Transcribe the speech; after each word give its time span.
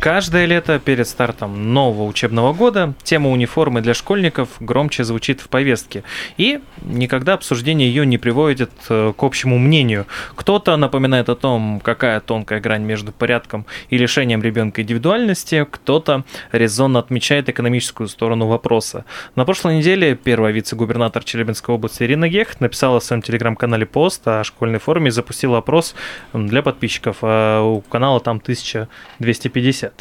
Каждое 0.00 0.46
лето 0.46 0.78
перед 0.78 1.08
стартом 1.08 1.74
нового 1.74 2.04
учебного 2.04 2.52
года 2.52 2.94
тема 3.02 3.30
униформы 3.30 3.80
для 3.80 3.94
школьников 3.94 4.48
громче 4.60 5.02
звучит 5.02 5.40
в 5.40 5.48
повестке. 5.48 6.04
И 6.36 6.60
никогда 6.82 7.34
обсуждение 7.34 7.88
ее 7.88 8.06
не 8.06 8.16
приводит 8.16 8.70
э, 8.88 9.12
к 9.16 9.22
общему 9.24 9.58
мнению. 9.58 10.06
Кто-то 10.36 10.76
напоминает 10.76 11.28
о 11.28 11.34
том, 11.34 11.80
какая 11.82 12.20
тонкая 12.20 12.60
грань 12.60 12.84
между 12.84 13.10
порядком 13.10 13.66
и 13.90 13.98
лишением 13.98 14.40
ребенка 14.40 14.82
индивидуальности, 14.82 15.66
кто-то 15.68 16.22
резонно 16.52 17.00
отмечает 17.00 17.48
экономическую 17.48 18.08
сторону 18.08 18.46
вопроса. 18.46 19.04
На 19.34 19.44
прошлой 19.44 19.78
неделе 19.78 20.14
первая 20.14 20.52
вице-губернатор 20.52 21.24
Челябинской 21.24 21.74
области 21.74 22.04
Ирина 22.04 22.28
Гех 22.28 22.60
написала 22.60 23.00
в 23.00 23.04
своем 23.04 23.22
телеграм-канале 23.22 23.84
пост 23.84 24.26
о 24.28 24.44
школьной 24.44 24.78
форме 24.78 25.08
и 25.08 25.10
запустила 25.10 25.58
опрос 25.58 25.96
для 26.32 26.62
подписчиков. 26.62 27.16
А 27.22 27.62
у 27.62 27.80
канала 27.80 28.20
там 28.20 28.36
1250. 28.36 29.97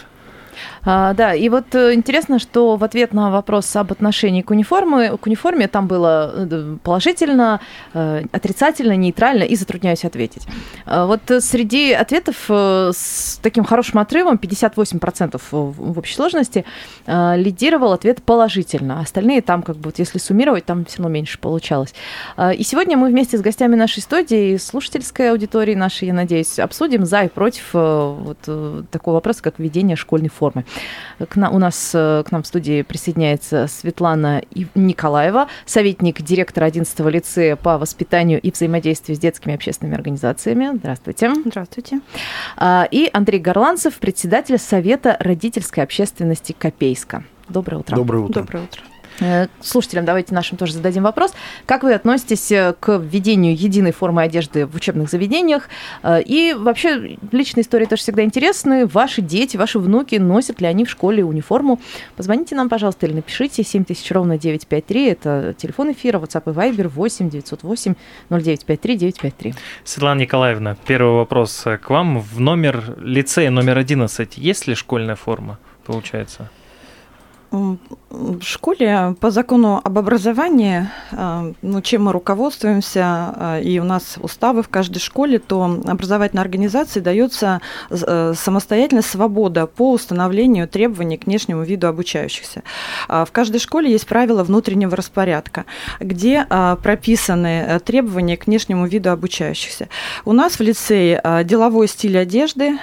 А, 0.84 1.14
да, 1.14 1.34
и 1.34 1.50
вот 1.50 1.76
э, 1.76 1.94
интересно, 1.94 2.40
что 2.40 2.76
в 2.78 2.84
ответ 2.84 3.14
на 3.14 3.30
вопрос 3.30 3.76
об 3.76 3.92
отношении 3.92 4.42
к 4.42 4.52
униформе, 4.52 5.18
к 5.18 5.26
униформе 5.26 5.68
там 5.68 5.88
было 5.88 6.32
э, 6.34 6.78
положительно, 6.84 7.60
э, 7.94 8.24
отрицательно, 8.32 8.96
нейтрально 8.96 9.44
и 9.44 9.56
затрудняюсь 9.56 10.06
ответить. 10.06 10.48
А 10.86 11.06
Вот 11.06 11.22
среди 11.40 11.92
ответов 11.92 12.50
с 12.50 13.40
таким 13.42 13.64
хорошим 13.64 14.00
отрывом, 14.00 14.40
58% 14.42 15.40
в 15.52 15.98
общей 15.98 16.16
сложности, 16.16 16.66
лидировал 17.08 17.94
ответ 17.94 18.24
положительно. 18.24 19.02
Остальные 19.02 19.42
там, 19.42 19.64
как 19.64 19.78
бы, 19.78 19.86
вот 19.86 20.00
если 20.00 20.20
суммировать, 20.20 20.66
там 20.66 20.86
все 20.86 21.00
равно 21.00 21.14
меньше 21.14 21.40
получалось. 21.40 21.94
И 22.58 22.64
сегодня 22.64 22.98
мы 22.98 23.10
вместе 23.10 23.38
с 23.38 23.42
гостями 23.42 23.76
нашей 23.76 24.02
студии, 24.02 24.58
слушательской 24.58 25.32
аудитории 25.32 25.76
нашей, 25.76 26.08
я 26.08 26.14
надеюсь, 26.14 26.60
обсудим 26.60 27.06
за 27.06 27.24
и 27.24 27.28
против 27.28 27.74
вот 27.74 28.38
такого 28.90 29.16
вопроса, 29.16 29.44
как 29.44 29.60
введение 29.60 29.96
школьной 29.96 30.30
формы. 30.30 30.47
К 30.54 31.36
на, 31.36 31.50
у 31.50 31.60
нас 31.60 31.92
э, 31.94 32.24
к 32.26 32.32
нам 32.32 32.44
в 32.44 32.48
студии 32.48 32.82
присоединяется 32.82 33.68
Светлана 33.68 34.42
Николаева, 34.76 35.48
советник 35.66 36.22
директора 36.22 36.66
11 36.66 37.00
лицея 37.00 37.56
по 37.56 37.78
воспитанию 37.78 38.40
и 38.42 38.52
взаимодействию 38.52 39.16
с 39.16 39.20
детскими 39.20 39.56
общественными 39.56 39.96
организациями. 39.96 40.78
Здравствуйте. 40.78 41.34
Здравствуйте. 41.46 42.02
А, 42.58 42.88
и 42.90 43.10
Андрей 43.14 43.40
Горланцев, 43.40 43.96
председатель 43.96 44.58
Совета 44.58 45.18
родительской 45.20 45.84
общественности 45.84 46.56
Копейска. 46.58 47.24
Доброе 47.50 47.78
утро. 47.78 47.96
Доброе 47.96 48.24
утро. 48.24 48.42
Доброе 48.42 48.64
утро. 48.64 48.82
Э, 49.20 49.48
слушателям 49.62 50.06
давайте 50.06 50.34
нашим 50.34 50.58
тоже 50.58 50.74
зададим 50.74 51.04
вопрос. 51.04 51.34
Как 51.66 51.84
вы 51.84 51.94
относитесь 51.94 52.52
э, 52.52 52.74
к 52.80 52.98
введению 52.98 53.56
единой 53.56 53.92
формы 53.92 54.22
одежды 54.22 54.66
в 54.66 54.76
учебных 54.76 55.10
заведениях? 55.10 55.70
Э, 56.04 56.22
и 56.22 56.54
вообще 56.54 57.18
личные 57.32 57.64
истории 57.64 57.86
тоже 57.86 58.02
всегда 58.04 58.24
интересны. 58.24 58.86
Ваши 58.86 59.22
дети, 59.22 59.58
ваши 59.58 59.80
внуки, 59.80 60.16
носят 60.16 60.62
ли 60.62 60.68
они 60.68 60.86
в 60.86 60.90
школе 60.90 61.24
униформу? 61.24 61.80
Позвоните 62.16 62.56
нам, 62.56 62.70
пожалуйста, 62.70 63.06
или 63.08 63.14
напишите 63.14 63.64
7000 63.64 64.12
ровно 64.12 64.38
953. 64.38 65.08
Это 65.08 65.56
телефон 65.58 65.92
эфира, 65.92 66.20
WhatsApp 66.20 66.44
и 66.52 66.56
Viber 66.56 66.88
8 66.88 67.30
908 67.30 67.96
0953 68.30 68.98
953. 68.98 69.54
Светлана 69.84 70.20
Николаевна, 70.20 70.76
первый 70.86 71.14
вопрос 71.14 71.66
к 71.82 71.90
вам. 71.90 72.20
В 72.20 72.40
номер 72.40 72.96
лицея 73.00 73.50
номер 73.50 73.78
11 73.78 74.38
есть 74.38 74.68
ли 74.68 74.76
школьная 74.76 75.16
форма, 75.16 75.58
получается? 75.86 76.50
В 78.10 78.42
школе 78.42 79.16
по 79.20 79.32
закону 79.32 79.82
об 79.84 79.98
образовании, 79.98 80.88
а, 81.12 81.52
ну, 81.62 81.82
чем 81.82 82.06
мы 82.06 82.14
руководствуемся, 82.14 83.04
а, 83.04 83.60
и 83.60 83.80
у 83.80 83.84
нас 83.84 84.18
уставы 84.22 84.64
в 84.64 84.70
каждой 84.70 85.00
школе, 85.00 85.40
то 85.40 85.82
образовательной 85.86 86.42
организации 86.42 87.02
дается 87.02 87.60
э, 87.90 88.34
самостоятельная 88.34 89.02
свобода 89.02 89.68
по 89.68 89.92
установлению 89.92 90.70
требований 90.70 91.18
к 91.18 91.26
внешнему 91.26 91.64
виду 91.64 91.88
обучающихся. 91.88 92.64
А, 93.10 93.26
в 93.26 93.32
каждой 93.34 93.60
школе 93.60 93.92
есть 93.92 94.08
правила 94.08 94.44
внутреннего 94.44 94.96
распорядка, 94.96 95.66
где 96.00 96.46
прописаны 96.82 97.66
э, 97.68 97.80
требования 97.82 98.38
к 98.38 98.48
внешнему 98.48 98.88
виду 98.88 99.12
обучающихся. 99.12 99.90
У 100.24 100.32
нас 100.32 100.60
в 100.60 100.62
лицее 100.62 101.22
деловой 101.44 101.88
стиль 101.88 102.18
одежды, 102.18 102.78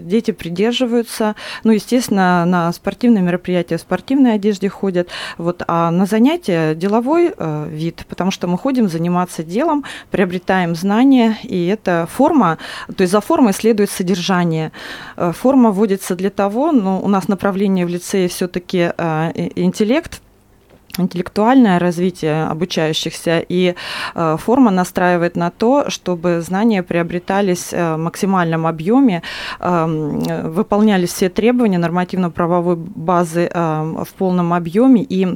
дети 0.00 0.32
придерживаются, 0.32 1.34
ну, 1.64 1.72
естественно, 1.72 2.44
на 2.44 2.72
спортивные 2.72 3.22
мероприятия 3.22 3.78
спортивной 3.78 4.34
одежде 4.50 4.68
ходят, 4.68 5.08
вот, 5.38 5.62
а 5.68 5.90
на 5.90 6.06
занятия 6.06 6.74
деловой 6.74 7.32
э, 7.36 7.68
вид, 7.70 8.04
потому 8.08 8.30
что 8.30 8.48
мы 8.48 8.58
ходим 8.58 8.88
заниматься 8.88 9.42
делом, 9.42 9.84
приобретаем 10.10 10.74
знания, 10.74 11.36
и 11.42 11.66
эта 11.66 12.08
форма, 12.10 12.58
то 12.96 13.02
есть 13.02 13.12
за 13.12 13.20
формой 13.20 13.52
следует 13.52 13.90
содержание. 13.90 14.72
Э, 15.16 15.32
форма 15.32 15.70
вводится 15.70 16.16
для 16.16 16.30
того, 16.30 16.72
ну, 16.72 17.00
у 17.00 17.08
нас 17.08 17.28
направление 17.28 17.86
в 17.86 17.88
лицее 17.88 18.28
все-таки 18.28 18.92
э, 18.96 19.32
интеллект, 19.56 20.20
интеллектуальное 20.98 21.78
развитие 21.78 22.44
обучающихся, 22.44 23.40
и 23.40 23.74
э, 24.14 24.36
форма 24.38 24.70
настраивает 24.70 25.36
на 25.36 25.50
то, 25.50 25.90
чтобы 25.90 26.40
знания 26.40 26.82
приобретались 26.82 27.72
э, 27.72 27.94
в 27.94 27.98
максимальном 27.98 28.66
объеме, 28.66 29.22
э, 29.58 30.42
выполнялись 30.44 31.12
все 31.12 31.28
требования 31.28 31.78
нормативно-правовой 31.78 32.76
базы 32.76 33.50
в 33.52 34.08
полном 34.18 34.52
объеме, 34.52 35.02
и 35.02 35.26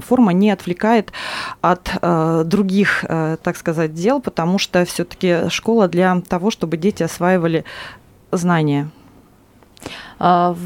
форма 0.00 0.32
не 0.32 0.50
отвлекает 0.50 1.12
от 1.60 1.90
других, 2.48 3.04
так 3.08 3.56
сказать, 3.56 3.94
дел, 3.94 4.20
потому 4.20 4.58
что 4.58 4.84
все-таки 4.84 5.48
школа 5.48 5.88
для 5.88 6.20
того, 6.28 6.50
чтобы 6.50 6.76
дети 6.76 7.02
осваивали 7.02 7.64
знания. 8.32 8.90
А, 10.18 10.56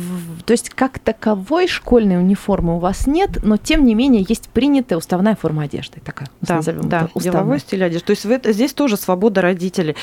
то 0.45 0.53
есть 0.53 0.71
как 0.71 0.99
таковой 0.99 1.69
школьной 1.69 2.19
униформы 2.19 2.77
у 2.77 2.79
вас 2.79 3.07
нет, 3.07 3.39
но 3.43 3.57
тем 3.57 3.85
не 3.85 3.95
менее 3.95 4.25
есть 4.29 4.49
принятая 4.51 4.99
уставная 4.99 5.37
форма 5.37 5.65
одежды. 5.65 6.01
Такая, 6.05 6.29
да, 6.41 6.57
назовем 6.57 6.89
да, 6.89 7.09
это 7.15 7.25
деловой 7.25 7.59
стиль 7.59 7.85
одежды. 7.85 8.07
То 8.07 8.11
есть 8.11 8.25
это, 8.25 8.53
здесь 8.53 8.73
тоже 8.73 8.97
свобода 8.97 9.41
родителей. 9.41 9.97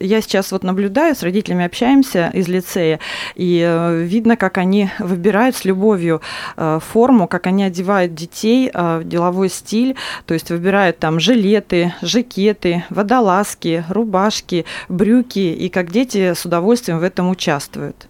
Я 0.00 0.20
сейчас 0.20 0.52
вот 0.52 0.62
наблюдаю, 0.62 1.14
с 1.14 1.22
родителями 1.22 1.64
общаемся 1.64 2.30
из 2.32 2.48
лицея, 2.48 3.00
и 3.34 3.62
э, 3.64 4.02
видно, 4.02 4.36
как 4.36 4.58
они 4.58 4.90
выбирают 4.98 5.56
с 5.56 5.64
любовью 5.64 6.22
э, 6.56 6.78
форму, 6.82 7.28
как 7.28 7.46
они 7.46 7.64
одевают 7.64 8.14
детей 8.14 8.70
э, 8.72 8.98
в 8.98 9.04
деловой 9.04 9.48
стиль, 9.48 9.96
то 10.26 10.34
есть 10.34 10.50
выбирают 10.50 10.98
там 10.98 11.20
жилеты, 11.20 11.94
жакеты, 12.02 12.84
водолазки, 12.90 13.84
рубашки, 13.88 14.64
брюки, 14.88 15.38
и 15.38 15.68
как 15.68 15.90
дети 15.90 16.34
с 16.34 16.44
удовольствием 16.44 16.98
в 16.98 17.02
этом 17.02 17.28
участвуют. 17.30 18.08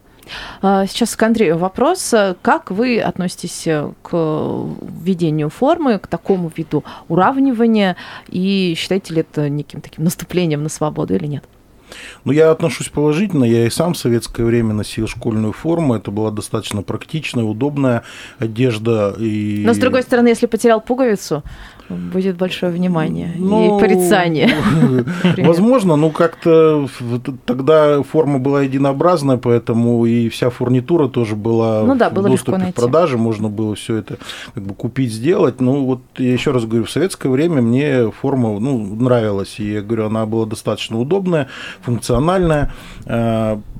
А, 0.61 0.85
сейчас 0.87 1.15
к 1.15 1.23
Андрею 1.23 1.57
вопрос. 1.57 2.13
Как 2.41 2.71
вы 2.71 2.99
относитесь 2.99 3.67
к 4.01 4.11
введению 4.11 5.49
формы, 5.49 5.99
к 5.99 6.07
такому 6.07 6.51
виду 6.55 6.83
уравнивания? 7.07 7.95
И 8.29 8.75
считаете 8.77 9.13
ли 9.13 9.21
это 9.21 9.49
неким 9.49 9.81
таким 9.81 10.03
наступлением 10.03 10.63
на 10.63 10.69
свободу 10.69 11.15
или 11.15 11.27
нет? 11.27 11.43
Ну, 12.25 12.31
я 12.31 12.51
отношусь 12.51 12.89
положительно. 12.89 13.43
Я 13.43 13.65
и 13.65 13.69
сам 13.69 13.93
в 13.93 13.97
советское 13.97 14.43
время 14.43 14.73
носил 14.73 15.07
школьную 15.07 15.53
форму. 15.53 15.95
Это 15.95 16.11
была 16.11 16.31
достаточно 16.31 16.81
практичная, 16.81 17.43
удобная 17.43 18.03
одежда. 18.39 19.15
И... 19.19 19.63
Но, 19.65 19.73
с 19.73 19.77
другой 19.77 20.03
стороны, 20.03 20.29
если 20.29 20.45
потерял 20.45 20.81
пуговицу, 20.81 21.43
будет 21.89 22.37
большое 22.37 22.71
внимание 22.71 23.31
ну, 23.37 23.77
и 23.77 23.79
порицание. 23.79 24.49
Возможно, 25.37 25.95
но 25.95 26.09
как-то 26.09 26.87
тогда 27.45 28.01
форма 28.03 28.39
была 28.39 28.63
единообразная, 28.63 29.37
поэтому 29.37 30.05
и 30.05 30.29
вся 30.29 30.49
фурнитура 30.49 31.07
тоже 31.07 31.35
была 31.35 31.83
ну, 31.83 31.95
да, 31.95 32.09
было 32.09 32.27
в 32.27 32.31
доступе 32.31 32.71
в 32.71 32.73
продаже, 32.73 33.17
можно 33.17 33.49
было 33.49 33.75
все 33.75 33.97
это 33.97 34.17
как 34.53 34.63
бы 34.63 34.73
купить, 34.73 35.11
сделать. 35.11 35.61
Ну 35.61 35.85
вот 35.85 36.01
я 36.17 36.33
еще 36.33 36.51
раз 36.51 36.65
говорю, 36.65 36.85
в 36.85 36.91
советское 36.91 37.29
время 37.29 37.61
мне 37.61 38.11
форма 38.11 38.59
ну, 38.59 38.77
нравилась, 38.95 39.59
и 39.59 39.73
я 39.73 39.81
говорю, 39.81 40.07
она 40.07 40.25
была 40.25 40.45
достаточно 40.45 40.99
удобная, 40.99 41.47
функциональная. 41.81 42.73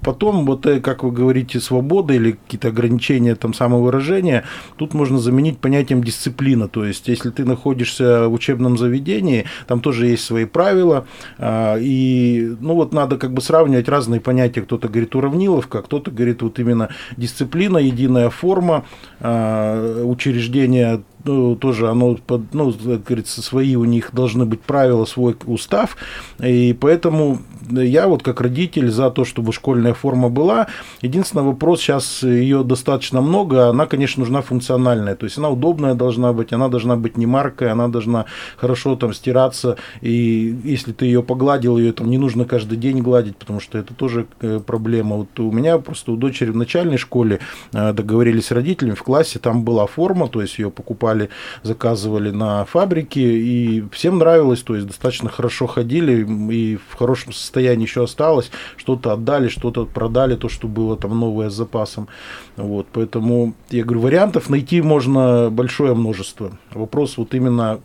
Потом, 0.04 0.46
вот 0.46 0.66
э, 0.66 0.80
как 0.80 1.04
вы 1.04 1.12
говорите, 1.12 1.60
свобода 1.60 2.14
или 2.14 2.32
какие-то 2.32 2.70
ограничения 2.70 3.36
там 3.36 3.54
самовыражения, 3.54 4.44
тут 4.78 4.94
можно 4.94 5.20
заменить 5.20 5.60
понятием 5.60 6.04
дисциплина. 6.04 6.68
То 6.68 6.86
есть, 6.86 7.08
если 7.08 7.30
ты 7.30 7.46
находишься 7.46 8.28
в 8.28 8.34
учебном 8.34 8.78
заведении, 8.78 9.46
там 9.68 9.80
тоже 9.80 10.08
есть 10.08 10.26
свои 10.26 10.46
правила. 10.46 11.06
А, 11.38 11.78
и, 11.80 12.56
ну, 12.60 12.76
вот 12.76 12.94
надо 12.94 13.18
как 13.18 13.34
бы 13.34 13.42
сравнивать 13.42 13.88
разные 13.88 14.20
понятия. 14.20 14.62
Кто-то 14.62 14.88
говорит 14.88 15.16
уравниловка, 15.16 15.82
кто-то 15.82 16.12
говорит 16.12 16.42
вот 16.42 16.60
именно 16.60 16.90
дисциплина, 17.18 17.78
единая 17.78 18.30
форма, 18.30 18.86
а, 19.20 20.04
учреждения 20.04 21.02
ну, 21.26 21.56
тоже 21.56 21.90
оно, 21.90 22.18
ну, 22.52 22.74
как 22.74 23.04
говорится, 23.04 23.42
свои 23.42 23.76
у 23.76 23.86
них 23.86 24.10
должны 24.14 24.46
быть 24.46 24.62
правила, 24.62 25.06
свой 25.06 25.38
устав, 25.46 25.96
и 26.40 26.76
поэтому 26.80 27.40
я 27.70 28.08
вот 28.08 28.24
как 28.24 28.42
родитель 28.42 28.90
за 28.90 29.10
то, 29.10 29.26
чтобы 29.26 29.54
школьная 29.54 29.94
форма 29.94 30.30
была. 30.30 30.68
Единственный 31.02 31.44
вопрос, 31.44 31.82
сейчас 31.82 32.24
ее 32.24 32.64
достаточно 32.64 33.22
много, 33.22 33.70
она, 33.70 33.86
конечно, 33.86 34.22
нужна 34.22 34.42
функциональная. 34.42 35.16
То 35.16 35.26
есть 35.26 35.38
она 35.38 35.50
удобная 35.50 35.96
должна 35.96 36.34
быть, 36.34 36.54
она 36.54 36.68
должна 36.68 36.96
быть 36.96 37.18
не 37.18 37.26
маркой, 37.26 37.72
она 37.72 37.88
должна 37.88 38.26
хорошо 38.58 38.96
там 38.96 39.14
стираться. 39.14 39.78
И 40.02 40.56
если 40.64 40.92
ты 40.92 41.06
ее 41.06 41.24
погладил, 41.24 41.78
ее 41.78 41.94
там 41.94 42.10
не 42.10 42.18
нужно 42.18 42.46
каждый 42.46 42.78
день 42.78 43.02
гладить, 43.02 43.38
потому 43.38 43.60
что 43.60 43.78
это 43.78 43.94
тоже 43.94 44.28
э, 44.42 44.60
проблема. 44.66 45.18
Вот 45.18 45.40
у 45.40 45.52
меня 45.52 45.78
просто 45.78 46.12
у 46.12 46.16
дочери 46.16 46.52
в 46.52 46.58
начальной 46.58 46.98
школе 46.98 47.40
э, 47.72 47.94
договорились 47.94 48.48
с 48.48 48.52
родителями 48.52 48.96
в 48.96 49.04
классе, 49.04 49.40
там 49.40 49.64
была 49.64 49.88
форма, 49.88 50.28
то 50.28 50.42
есть 50.42 50.60
ее 50.60 50.70
покупали, 50.70 51.30
заказывали 51.64 52.32
на 52.32 52.66
фабрике, 52.66 53.22
и 53.22 53.84
всем 53.92 54.18
нравилось, 54.18 54.62
то 54.62 54.76
есть 54.76 54.88
достаточно 54.88 55.30
хорошо 55.30 55.68
ходили, 55.68 56.26
и 56.52 56.78
в 56.90 56.96
хорошем 56.96 57.34
состоянии 57.34 57.53
еще 57.60 58.04
осталось, 58.04 58.52
что-то 58.78 59.14
отдали, 59.14 59.48
что-то 59.48 59.86
продали, 59.86 60.36
то, 60.36 60.50
что 60.50 60.68
было 60.68 60.98
там 60.98 61.20
новое 61.20 61.50
с 61.50 61.54
запасом. 61.54 62.08
Вот, 62.56 62.88
поэтому, 62.92 63.54
я 63.70 63.84
говорю, 63.84 64.02
вариантов 64.02 64.50
найти 64.50 64.82
можно 64.82 65.50
большое 65.50 65.94
множество. 65.94 66.52
Вопрос 66.74 67.18
вот 67.18 67.34
именно 67.34 67.80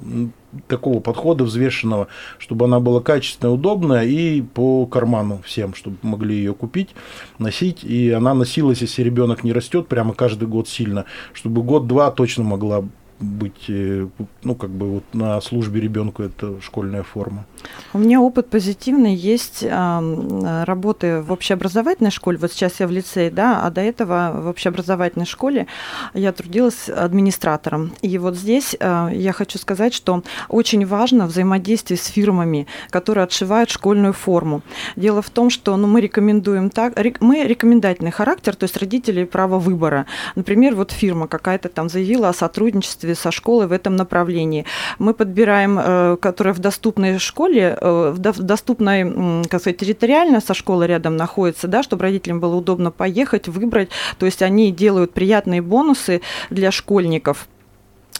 такого 0.67 1.01
подхода 1.01 1.45
взвешенного, 1.45 2.09
чтобы 2.39 2.65
она 2.65 2.81
была 2.81 3.01
качественная, 3.01 3.53
удобная 3.53 4.05
и 4.05 4.41
по 4.41 4.87
карману 4.87 5.41
всем, 5.45 5.75
чтобы 5.75 5.97
могли 6.03 6.37
ее 6.37 6.55
купить, 6.55 6.91
носить. 7.39 7.85
И 7.85 8.11
она 8.11 8.35
носилась, 8.35 8.81
если 8.81 9.03
ребенок 9.03 9.45
не 9.45 9.53
растет 9.53 9.89
прямо 9.89 10.15
каждый 10.15 10.49
год 10.49 10.69
сильно, 10.69 11.05
чтобы 11.33 11.63
год-два 11.63 12.11
точно 12.11 12.45
могла 12.45 12.85
быть, 13.21 13.65
э, 13.69 14.07
ну, 14.43 14.55
как 14.55 14.71
бы 14.71 14.87
вот 14.95 15.05
на 15.13 15.41
службе 15.41 15.81
ребенку 15.81 16.23
это 16.23 16.61
школьная 16.61 17.03
форма. 17.03 17.45
У 17.93 17.99
меня 17.99 18.21
опыт 18.21 18.49
позитивный 18.49 19.15
есть 19.15 19.63
э, 19.63 20.65
работы 20.65 21.21
в 21.21 21.33
общеобразовательной 21.33 22.11
школе. 22.11 22.39
Вот 22.39 22.53
сейчас 22.53 22.81
я 22.81 22.87
в 22.87 22.91
лицее, 22.91 23.31
да, 23.31 23.63
а 23.63 23.71
до 23.71 23.81
этого 23.81 24.33
в 24.35 24.49
общеобразовательной 24.49 25.27
школе 25.27 25.67
я 26.15 26.33
трудилась 26.33 26.89
администратором. 26.89 27.93
И 28.03 28.19
вот 28.19 28.37
здесь 28.37 28.77
э, 28.79 29.11
я 29.13 29.33
хочу 29.33 29.59
сказать, 29.59 29.95
что 29.95 30.23
очень 30.49 30.87
важно 30.87 31.27
взаимодействие 31.27 31.99
с 31.99 32.07
фирмами, 32.07 32.67
которые 32.91 33.25
отшивают 33.25 33.71
школьную 33.71 34.13
форму. 34.13 34.63
Дело 34.97 35.23
в 35.23 35.31
том, 35.31 35.51
что 35.51 35.77
ну, 35.77 35.87
мы 35.87 36.01
рекомендуем 36.01 36.71
так, 36.71 36.95
мы 37.21 37.45
рекомендательный 37.45 38.13
характер, 38.13 38.55
то 38.55 38.65
есть 38.65 38.77
родители 38.77 39.25
право 39.25 39.59
выбора. 39.59 40.07
Например, 40.37 40.75
вот 40.75 40.93
фирма 40.93 41.27
какая-то 41.27 41.69
там 41.69 41.89
заявила 41.89 42.29
о 42.29 42.33
сотрудничестве 42.33 43.08
со 43.15 43.31
школой 43.31 43.67
в 43.67 43.73
этом 43.73 43.97
направлении. 43.97 44.65
Мы 44.99 45.15
подбираем, 45.15 45.79
э, 45.79 46.17
которая 46.21 46.55
в 46.55 46.59
доступной 46.59 47.19
школе, 47.19 47.39
школе, 47.39 47.79
э, 47.81 48.15
в 48.15 48.19
доступной, 48.19 49.45
как 49.49 49.61
сказать, 49.61 49.79
территориально 49.79 50.41
со 50.41 50.55
школой 50.55 50.89
рядом 50.89 51.17
находится, 51.17 51.69
да, 51.69 51.83
чтобы 51.83 52.03
родителям 52.03 52.41
было 52.41 52.57
удобно 52.57 52.91
поехать, 52.91 53.49
выбрать. 53.49 53.91
То 54.19 54.27
есть 54.27 54.43
они 54.43 54.73
делают 54.73 55.13
приятные 55.13 55.63
бонусы 55.63 56.21
для 56.51 56.71
школьников. 56.71 57.47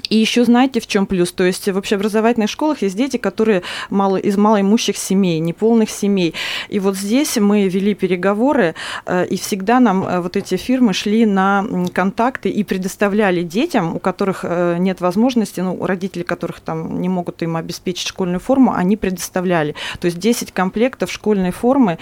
И 0.09 0.17
еще 0.17 0.45
знаете, 0.45 0.81
в 0.81 0.87
чем 0.87 1.07
плюс? 1.07 1.33
То 1.33 1.45
есть 1.45 1.69
в 1.69 1.77
общеобразовательных 1.77 2.51
школах 2.51 2.83
есть 2.83 2.97
дети, 2.97 3.17
которые 3.17 3.63
мало, 3.91 4.17
из 4.17 4.37
малоимущих 4.37 4.97
семей, 4.97 5.39
неполных 5.39 5.91
семей. 5.91 6.35
И 6.69 6.79
вот 6.79 6.97
здесь 6.97 7.37
мы 7.37 7.69
вели 7.69 7.95
переговоры, 7.95 8.75
э, 9.07 9.27
и 9.27 9.37
всегда 9.37 9.81
нам 9.81 10.05
э, 10.05 10.21
вот 10.21 10.37
эти 10.37 10.57
фирмы 10.57 10.93
шли 10.93 11.27
на 11.27 11.65
контакты 11.93 12.49
и 12.49 12.65
предоставляли 12.65 13.43
детям, 13.43 13.97
у 13.97 13.99
которых 13.99 14.45
э, 14.45 14.77
нет 14.79 15.01
возможности, 15.01 15.61
ну, 15.61 15.85
родители 15.85 16.23
которых 16.23 16.61
там 16.61 17.01
не 17.01 17.09
могут 17.09 17.43
им 17.43 17.57
обеспечить 17.57 18.09
школьную 18.09 18.41
форму, 18.41 18.73
они 18.75 18.97
предоставляли. 18.97 19.75
То 20.01 20.07
есть 20.07 20.19
10 20.19 20.53
комплектов 20.53 21.13
школьной 21.13 21.51
формы 21.51 21.99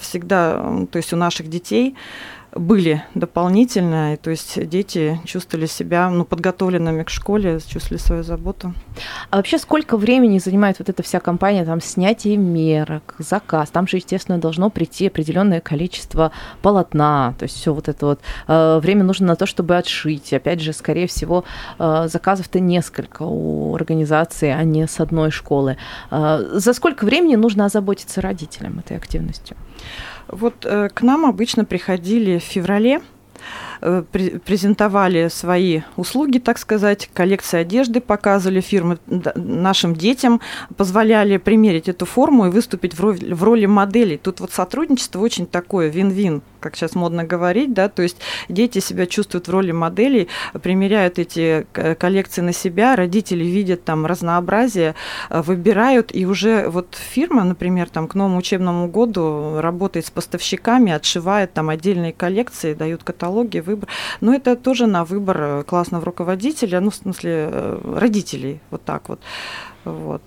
всегда, 0.00 0.86
то 0.90 0.96
есть 0.96 1.12
у 1.12 1.16
наших 1.16 1.48
детей 1.48 1.94
были 2.54 3.04
дополнительно, 3.14 4.14
и, 4.14 4.16
то 4.16 4.30
есть 4.30 4.68
дети 4.68 5.20
чувствовали 5.24 5.66
себя 5.66 6.10
ну, 6.10 6.24
подготовленными 6.24 7.04
к 7.04 7.10
школе, 7.10 7.60
чувствовали 7.66 8.00
свою 8.00 8.22
заботу. 8.22 8.74
А 9.30 9.36
вообще 9.36 9.58
сколько 9.58 9.96
времени 9.96 10.38
занимает 10.38 10.78
вот 10.78 10.88
эта 10.88 11.02
вся 11.02 11.20
компания, 11.20 11.64
там, 11.64 11.80
снятие 11.80 12.36
мерок, 12.36 13.14
заказ? 13.18 13.70
Там 13.70 13.86
же, 13.86 13.98
естественно, 13.98 14.38
должно 14.38 14.70
прийти 14.70 15.06
определенное 15.06 15.60
количество 15.60 16.32
полотна, 16.62 17.34
то 17.38 17.44
есть 17.44 17.56
все 17.56 17.72
вот 17.72 17.88
это 17.88 18.06
вот. 18.06 18.20
Э, 18.48 18.80
время 18.82 19.04
нужно 19.04 19.28
на 19.28 19.36
то, 19.36 19.46
чтобы 19.46 19.76
отшить. 19.76 20.32
Опять 20.32 20.60
же, 20.60 20.72
скорее 20.72 21.06
всего, 21.06 21.44
э, 21.78 22.08
заказов-то 22.08 22.60
несколько 22.60 23.22
у 23.22 23.74
организации, 23.74 24.50
а 24.50 24.64
не 24.64 24.86
с 24.86 25.00
одной 25.00 25.30
школы. 25.30 25.76
Э, 26.10 26.44
за 26.52 26.72
сколько 26.72 27.04
времени 27.04 27.36
нужно 27.36 27.66
озаботиться 27.66 28.20
родителям 28.20 28.78
этой 28.78 28.96
активностью? 28.96 29.56
Вот 30.28 30.64
э, 30.64 30.88
к 30.88 31.02
нам 31.02 31.26
обычно 31.26 31.64
приходили 31.64 32.38
в 32.38 32.42
феврале, 32.42 33.00
презентовали 33.80 35.28
свои 35.28 35.82
услуги, 35.96 36.38
так 36.38 36.58
сказать, 36.58 37.10
коллекции 37.12 37.60
одежды 37.60 38.00
показывали 38.00 38.60
фирмы 38.60 38.98
нашим 39.34 39.94
детям, 39.94 40.40
позволяли 40.76 41.36
примерить 41.36 41.88
эту 41.88 42.06
форму 42.06 42.46
и 42.46 42.50
выступить 42.50 42.94
в 42.94 43.00
роли, 43.00 43.32
в 43.32 43.42
роли 43.42 43.66
моделей. 43.66 44.16
Тут 44.18 44.40
вот 44.40 44.52
сотрудничество 44.52 45.20
очень 45.20 45.46
такое 45.46 45.88
вин-вин 45.88 46.42
как 46.60 46.76
сейчас 46.76 46.94
модно 46.94 47.24
говорить, 47.24 47.72
да, 47.72 47.88
то 47.88 48.02
есть 48.02 48.18
дети 48.48 48.78
себя 48.78 49.06
чувствуют 49.06 49.48
в 49.48 49.50
роли 49.50 49.72
моделей, 49.72 50.28
примеряют 50.62 51.18
эти 51.18 51.66
коллекции 51.98 52.42
на 52.42 52.52
себя, 52.52 52.94
родители 52.94 53.44
видят 53.44 53.84
там 53.84 54.06
разнообразие, 54.06 54.94
э, 55.30 55.42
выбирают, 55.42 56.14
и 56.14 56.26
уже 56.26 56.68
вот 56.68 56.94
фирма, 56.94 57.44
например, 57.44 57.88
там 57.88 58.06
к 58.06 58.14
новому 58.14 58.38
учебному 58.38 58.88
году 58.88 59.60
работает 59.60 60.06
с 60.06 60.10
поставщиками, 60.10 60.92
отшивает 60.92 61.52
там 61.52 61.70
отдельные 61.70 62.12
коллекции, 62.12 62.74
дают 62.74 63.02
каталоги, 63.02 63.58
выбор. 63.70 63.88
Но 64.20 64.34
это 64.34 64.56
тоже 64.56 64.86
на 64.86 65.04
выбор 65.04 65.40
э, 65.40 65.62
классного 65.64 66.04
руководителя, 66.04 66.80
ну, 66.80 66.90
в 66.90 66.94
смысле, 66.94 67.48
э, 67.50 67.96
родителей, 67.96 68.60
вот 68.70 68.84
так 68.84 69.08
вот. 69.08 69.20
Вот. 69.84 70.22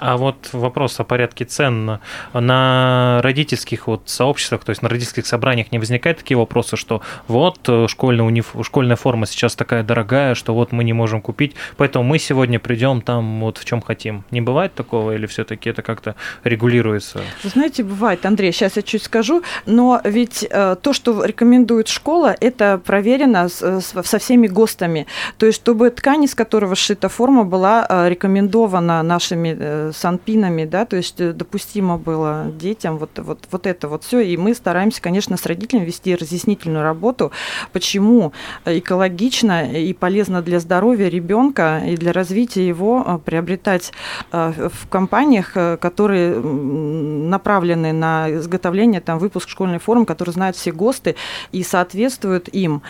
А 0.00 0.16
вот 0.16 0.48
вопрос 0.52 0.98
о 0.98 1.04
порядке 1.04 1.44
цен 1.44 1.98
на 2.32 3.20
родительских 3.22 3.86
вот 3.86 4.02
сообществах, 4.06 4.64
то 4.64 4.70
есть 4.70 4.80
на 4.82 4.88
родительских 4.88 5.26
собраниях 5.26 5.72
не 5.72 5.78
возникают 5.78 6.18
такие 6.18 6.38
вопросы, 6.38 6.76
что 6.76 7.02
вот 7.28 7.58
э, 7.68 7.86
школьная, 7.86 8.24
униф... 8.24 8.54
школьная 8.62 8.96
форма 8.96 9.26
сейчас 9.26 9.54
такая 9.54 9.82
дорогая, 9.82 10.34
что 10.34 10.54
вот 10.54 10.72
мы 10.72 10.84
не 10.84 10.94
можем 10.94 11.20
купить, 11.20 11.54
поэтому 11.76 12.04
мы 12.04 12.18
сегодня 12.18 12.58
придем 12.58 13.02
там 13.02 13.40
вот 13.40 13.58
в 13.58 13.64
чем 13.66 13.82
хотим. 13.82 14.24
Не 14.30 14.40
бывает 14.40 14.74
такого 14.74 15.14
или 15.14 15.26
все-таки 15.26 15.68
это 15.68 15.82
как-то 15.82 16.14
регулируется? 16.44 17.20
Вы 17.44 17.50
знаете, 17.50 17.82
бывает, 17.82 18.24
Андрей, 18.24 18.52
сейчас 18.52 18.76
я 18.76 18.82
чуть 18.82 19.02
скажу, 19.02 19.42
но 19.66 20.00
ведь 20.04 20.46
э, 20.48 20.76
то, 20.80 20.94
что 20.94 21.22
рекомендует 21.24 21.88
школа, 21.88 22.34
это 22.40 22.80
проверено 22.82 23.50
с, 23.50 23.80
со 23.80 24.18
всеми 24.18 24.46
ГОСТами. 24.46 25.06
То 25.36 25.44
есть, 25.44 25.60
чтобы 25.60 25.90
ткань, 25.90 26.24
из 26.24 26.34
которого 26.34 26.74
сшита 26.74 27.10
форма, 27.10 27.44
была 27.44 27.86
э, 27.86 28.08
рекомендована 28.08 29.02
нашими 29.02 29.89
э, 29.90 29.92
санпинами, 29.92 30.64
да, 30.64 30.84
то 30.84 30.96
есть 30.96 31.20
э, 31.20 31.32
допустимо 31.32 31.98
было 31.98 32.46
детям 32.52 32.98
вот, 32.98 33.18
вот, 33.18 33.46
вот 33.50 33.66
это 33.66 33.88
вот 33.88 34.04
все. 34.04 34.20
И 34.20 34.36
мы 34.36 34.54
стараемся, 34.54 35.02
конечно, 35.02 35.36
с 35.36 35.46
родителями 35.46 35.84
вести 35.84 36.14
разъяснительную 36.14 36.82
работу, 36.82 37.32
почему 37.72 38.32
экологично 38.64 39.70
и 39.70 39.92
полезно 39.92 40.42
для 40.42 40.60
здоровья 40.60 41.08
ребенка 41.08 41.82
и 41.86 41.96
для 41.96 42.12
развития 42.12 42.66
его 42.66 43.04
э, 43.06 43.18
приобретать 43.24 43.92
э, 44.32 44.68
в 44.72 44.88
компаниях, 44.88 45.52
которые 45.80 46.38
направлены 46.40 47.92
на 47.92 48.30
изготовление, 48.30 49.00
там, 49.00 49.18
выпуск 49.18 49.48
школьной 49.48 49.78
формы, 49.78 50.06
которые 50.06 50.32
знают 50.32 50.56
все 50.56 50.72
ГОСТы 50.72 51.16
и 51.52 51.62
соответствуют 51.62 52.48
им, 52.52 52.82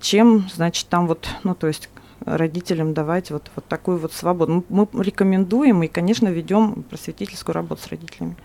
чем, 0.00 0.48
значит, 0.54 0.88
там 0.88 1.06
вот, 1.06 1.28
ну, 1.42 1.54
то 1.54 1.66
есть 1.66 1.88
родителям 2.24 2.94
давать 2.94 3.30
вот, 3.30 3.50
вот 3.54 3.64
такую 3.66 3.98
вот 3.98 4.12
свободу. 4.12 4.64
Мы 4.68 4.88
рекомендуем 4.94 5.82
и, 5.82 5.88
конечно, 5.88 6.28
ведем 6.28 6.82
просветительскую 6.84 7.54
работу 7.54 7.82
с 7.82 7.88
родителями. 7.88 8.36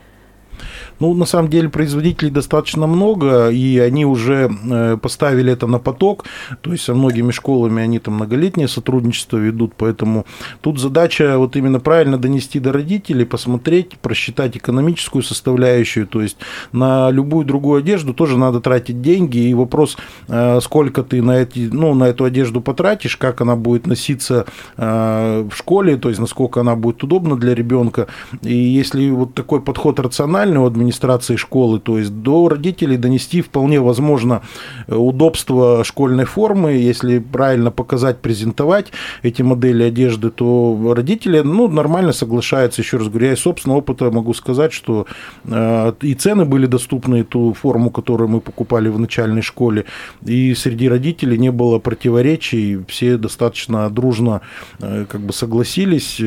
Ну, 0.99 1.13
на 1.13 1.25
самом 1.25 1.49
деле, 1.49 1.69
производителей 1.69 2.31
достаточно 2.31 2.87
много, 2.87 3.49
и 3.49 3.77
они 3.79 4.05
уже 4.05 4.51
э, 4.69 4.97
поставили 5.01 5.53
это 5.53 5.67
на 5.67 5.79
поток, 5.79 6.25
то 6.61 6.71
есть 6.71 6.83
со 6.83 6.93
многими 6.93 7.31
школами 7.31 7.81
они 7.81 7.99
там 7.99 8.15
многолетнее 8.15 8.67
сотрудничество 8.67 9.37
ведут, 9.37 9.73
поэтому 9.77 10.25
тут 10.61 10.79
задача 10.79 11.37
вот 11.37 11.55
именно 11.55 11.79
правильно 11.79 12.17
донести 12.17 12.59
до 12.59 12.73
родителей, 12.73 13.25
посмотреть, 13.25 13.97
просчитать 13.99 14.57
экономическую 14.57 15.23
составляющую, 15.23 16.07
то 16.07 16.21
есть 16.21 16.37
на 16.71 17.11
любую 17.11 17.45
другую 17.45 17.79
одежду 17.79 18.13
тоже 18.13 18.37
надо 18.37 18.59
тратить 18.59 19.01
деньги, 19.01 19.37
и 19.37 19.53
вопрос, 19.53 19.97
э, 20.27 20.59
сколько 20.61 21.03
ты 21.03 21.21
на, 21.21 21.37
эти, 21.37 21.69
ну, 21.71 21.93
на 21.93 22.05
эту 22.05 22.25
одежду 22.25 22.61
потратишь, 22.61 23.15
как 23.15 23.41
она 23.41 23.55
будет 23.55 23.87
носиться 23.87 24.45
э, 24.77 25.47
в 25.49 25.55
школе, 25.55 25.95
то 25.97 26.09
есть 26.09 26.19
насколько 26.19 26.59
она 26.61 26.75
будет 26.75 27.03
удобна 27.03 27.37
для 27.37 27.55
ребенка, 27.55 28.07
и 28.41 28.53
если 28.53 29.09
вот 29.09 29.33
такой 29.33 29.61
подход 29.61 29.99
рациональный, 29.99 30.48
профессиональной 30.49 30.59
у 30.59 30.65
администрации 30.65 31.35
школы, 31.37 31.79
то 31.79 31.97
есть 31.97 32.11
до 32.21 32.49
родителей 32.49 32.97
донести 32.97 33.41
вполне 33.41 33.79
возможно 33.79 34.41
э, 34.87 34.95
удобство 34.95 35.83
школьной 35.83 36.25
формы, 36.25 36.71
если 36.71 37.19
правильно 37.19 37.71
показать, 37.71 38.17
презентовать 38.17 38.87
эти 39.23 39.43
модели 39.43 39.83
одежды, 39.83 40.29
то 40.29 40.93
родители 40.95 41.41
ну, 41.43 41.67
нормально 41.67 42.13
соглашаются. 42.13 42.81
Еще 42.81 42.97
раз 42.97 43.07
говорю, 43.07 43.27
я 43.27 43.33
из 43.33 43.39
собственного 43.39 43.79
опыта 43.79 44.11
могу 44.11 44.33
сказать, 44.33 44.73
что 44.73 45.05
э, 45.45 45.93
и 46.01 46.13
цены 46.13 46.45
были 46.45 46.67
доступны, 46.67 47.23
ту 47.23 47.53
форму, 47.53 47.89
которую 47.91 48.29
мы 48.29 48.41
покупали 48.41 48.89
в 48.89 48.99
начальной 48.99 49.41
школе, 49.41 49.85
и 50.27 50.55
среди 50.55 50.89
родителей 50.89 51.37
не 51.37 51.51
было 51.51 51.79
противоречий, 51.79 52.79
все 52.87 53.17
достаточно 53.17 53.89
дружно 53.89 54.41
э, 54.81 55.05
как 55.09 55.21
бы 55.21 55.33
согласились, 55.33 56.21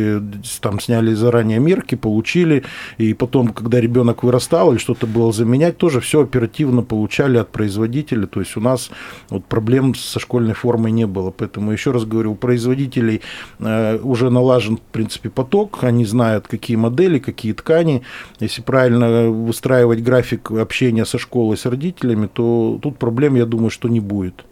там 0.60 0.80
сняли 0.80 1.14
заранее 1.14 1.60
мерки, 1.60 1.96
получили, 1.96 2.62
и 2.98 3.14
потом, 3.14 3.48
когда 3.48 3.80
ребенок 3.80 4.11
вырастал 4.20 4.72
или 4.72 4.78
что-то 4.78 5.06
было 5.06 5.32
заменять, 5.32 5.78
тоже 5.78 6.00
все 6.00 6.22
оперативно 6.22 6.82
получали 6.82 7.38
от 7.38 7.50
производителя, 7.50 8.26
то 8.26 8.40
есть 8.40 8.56
у 8.56 8.60
нас 8.60 8.90
вот 9.30 9.44
проблем 9.44 9.94
со 9.94 10.20
школьной 10.20 10.54
формой 10.54 10.92
не 10.92 11.06
было, 11.06 11.30
поэтому 11.30 11.72
еще 11.72 11.90
раз 11.90 12.04
говорю, 12.04 12.32
у 12.32 12.34
производителей 12.34 13.22
э, 13.58 13.98
уже 14.02 14.30
налажен, 14.30 14.76
в 14.76 14.80
принципе, 14.80 15.30
поток, 15.30 15.78
они 15.82 16.04
знают, 16.04 16.48
какие 16.48 16.76
модели, 16.76 17.18
какие 17.18 17.52
ткани, 17.52 18.02
если 18.40 18.62
правильно 18.62 19.30
выстраивать 19.30 20.02
график 20.02 20.50
общения 20.50 21.04
со 21.04 21.18
школой, 21.18 21.56
с 21.56 21.66
родителями, 21.66 22.28
то 22.32 22.78
тут 22.82 22.98
проблем, 22.98 23.36
я 23.36 23.46
думаю, 23.46 23.70
что 23.70 23.88
не 23.88 24.00
будет. 24.00 24.44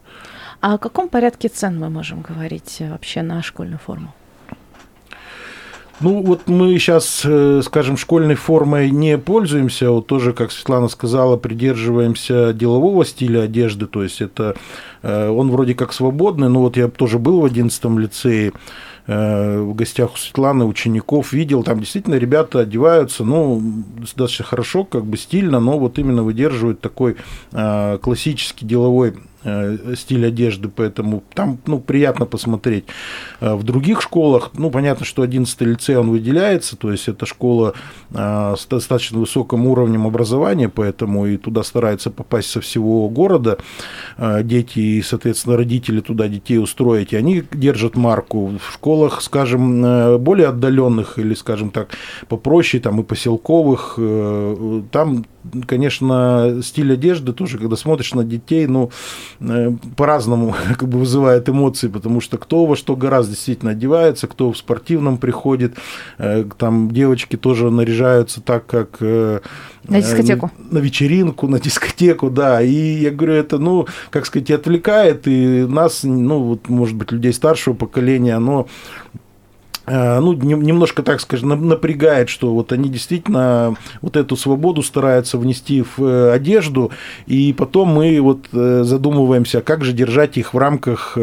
А 0.60 0.74
о 0.74 0.78
каком 0.78 1.08
порядке 1.08 1.48
цен 1.48 1.78
мы 1.78 1.88
можем 1.88 2.20
говорить 2.20 2.76
э, 2.80 2.90
вообще 2.90 3.22
на 3.22 3.42
школьную 3.42 3.78
форму? 3.78 4.12
Ну, 6.00 6.22
вот 6.22 6.48
мы 6.48 6.78
сейчас, 6.78 7.22
э, 7.26 7.60
скажем, 7.62 7.98
школьной 7.98 8.34
формой 8.34 8.90
не 8.90 9.18
пользуемся, 9.18 9.90
вот 9.90 10.06
тоже, 10.06 10.32
как 10.32 10.50
Светлана 10.50 10.88
сказала, 10.88 11.36
придерживаемся 11.36 12.54
делового 12.54 13.04
стиля 13.04 13.42
одежды, 13.42 13.86
то 13.86 14.02
есть 14.02 14.22
это 14.22 14.56
э, 15.02 15.28
он 15.28 15.50
вроде 15.50 15.74
как 15.74 15.92
свободный, 15.92 16.48
но 16.48 16.60
вот 16.60 16.78
я 16.78 16.88
тоже 16.88 17.18
был 17.18 17.40
в 17.40 17.44
11 17.44 17.84
лицее, 17.98 18.52
э, 19.08 19.60
в 19.60 19.74
гостях 19.74 20.14
у 20.14 20.16
Светланы, 20.16 20.64
учеников, 20.64 21.34
видел, 21.34 21.62
там 21.64 21.80
действительно 21.80 22.14
ребята 22.14 22.60
одеваются, 22.60 23.22
ну, 23.22 23.60
достаточно 23.98 24.46
хорошо, 24.46 24.84
как 24.84 25.04
бы 25.04 25.18
стильно, 25.18 25.60
но 25.60 25.78
вот 25.78 25.98
именно 25.98 26.22
выдерживают 26.22 26.80
такой 26.80 27.16
классический 27.52 28.64
деловой 28.64 29.16
стиль 29.96 30.26
одежды, 30.26 30.68
поэтому 30.68 31.22
там 31.34 31.58
ну, 31.66 31.80
приятно 31.80 32.26
посмотреть. 32.26 32.84
Э, 33.40 33.54
в 33.54 33.62
других 33.62 34.02
школах, 34.02 34.50
ну, 34.54 34.70
понятно, 34.70 35.06
что 35.06 35.22
11 35.22 35.60
лицей, 35.62 35.96
он 35.96 36.10
выделяется, 36.10 36.76
то 36.76 36.92
есть 36.92 37.08
это 37.08 37.26
школа 37.26 37.74
э, 38.10 38.54
с 38.58 38.66
достаточно 38.66 39.18
высоким 39.18 39.66
уровнем 39.66 40.06
образования, 40.06 40.68
поэтому 40.68 41.26
и 41.26 41.36
туда 41.36 41.62
стараются 41.62 42.10
попасть 42.10 42.50
со 42.50 42.60
всего 42.60 43.08
города 43.08 43.58
дети 44.42 44.78
и, 44.78 45.02
соответственно, 45.02 45.56
родители 45.56 46.00
туда 46.00 46.28
детей 46.28 46.58
устроить, 46.58 47.12
и 47.12 47.16
они 47.16 47.42
держат 47.52 47.96
марку. 47.96 48.58
В 48.58 48.72
школах, 48.72 49.22
скажем, 49.22 50.18
более 50.22 50.48
отдаленных 50.48 51.18
или, 51.18 51.34
скажем 51.34 51.70
так, 51.70 51.90
попроще, 52.28 52.82
там 52.82 53.00
и 53.00 53.02
поселковых, 53.02 53.98
там 54.90 55.24
конечно, 55.66 56.60
стиль 56.62 56.92
одежды 56.92 57.32
тоже, 57.32 57.58
когда 57.58 57.76
смотришь 57.76 58.14
на 58.14 58.24
детей, 58.24 58.66
ну, 58.66 58.90
э, 59.40 59.72
по-разному 59.96 60.54
как 60.78 60.88
бы 60.88 60.98
вызывает 60.98 61.48
эмоции, 61.48 61.88
потому 61.88 62.20
что 62.20 62.38
кто 62.38 62.66
во 62.66 62.76
что 62.76 62.96
гораздо 62.96 63.32
действительно 63.32 63.72
одевается, 63.72 64.26
кто 64.26 64.52
в 64.52 64.58
спортивном 64.58 65.18
приходит, 65.18 65.76
э, 66.18 66.44
там 66.58 66.90
девочки 66.90 67.36
тоже 67.36 67.70
наряжаются 67.70 68.40
так, 68.40 68.66
как... 68.66 68.96
Э, 69.00 69.40
на 69.84 70.00
дискотеку. 70.00 70.50
На, 70.70 70.78
вечеринку, 70.78 71.48
на 71.48 71.58
дискотеку, 71.58 72.30
да. 72.30 72.60
И 72.62 73.00
я 73.00 73.10
говорю, 73.10 73.34
это, 73.34 73.58
ну, 73.58 73.86
как 74.10 74.26
сказать, 74.26 74.50
отвлекает, 74.50 75.26
и 75.26 75.66
нас, 75.66 76.04
ну, 76.04 76.42
вот, 76.42 76.68
может 76.68 76.96
быть, 76.96 77.12
людей 77.12 77.32
старшего 77.32 77.74
поколения, 77.74 78.34
оно 78.34 78.68
ну, 79.86 80.32
немножко, 80.32 81.02
так 81.02 81.20
скажем, 81.20 81.68
напрягает, 81.68 82.28
что 82.28 82.52
вот 82.52 82.72
они 82.72 82.88
действительно 82.88 83.76
вот 84.02 84.16
эту 84.16 84.36
свободу 84.36 84.82
стараются 84.82 85.38
внести 85.38 85.82
в 85.82 86.02
э, 86.02 86.32
одежду, 86.32 86.90
и 87.26 87.52
потом 87.52 87.88
мы 87.88 88.20
вот 88.20 88.48
э, 88.52 88.82
задумываемся, 88.84 89.60
как 89.60 89.84
же 89.84 89.92
держать 89.92 90.36
их 90.36 90.54
в 90.54 90.58
рамках 90.58 91.16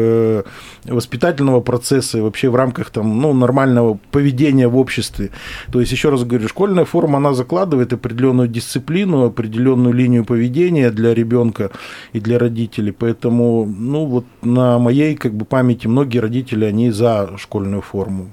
воспитательного 0.84 1.60
процесса 1.60 2.18
и 2.18 2.20
вообще 2.20 2.48
в 2.48 2.56
рамках 2.56 2.90
там, 2.90 3.20
ну, 3.20 3.32
нормального 3.32 3.98
поведения 4.10 4.68
в 4.68 4.76
обществе. 4.76 5.30
То 5.72 5.80
есть, 5.80 5.92
еще 5.92 6.10
раз 6.10 6.24
говорю, 6.24 6.48
школьная 6.48 6.84
форма, 6.84 7.18
она 7.18 7.34
закладывает 7.34 7.92
определенную 7.92 8.48
дисциплину, 8.48 9.24
определенную 9.24 9.94
линию 9.94 10.24
поведения 10.24 10.90
для 10.90 11.14
ребенка 11.14 11.70
и 12.12 12.20
для 12.20 12.38
родителей, 12.38 12.92
поэтому, 12.92 13.66
ну, 13.66 14.06
вот 14.06 14.24
на 14.42 14.78
моей 14.78 15.14
как 15.14 15.34
бы 15.34 15.44
памяти 15.44 15.86
многие 15.86 16.18
родители, 16.18 16.64
они 16.64 16.90
за 16.90 17.30
школьную 17.38 17.82
форму. 17.82 18.28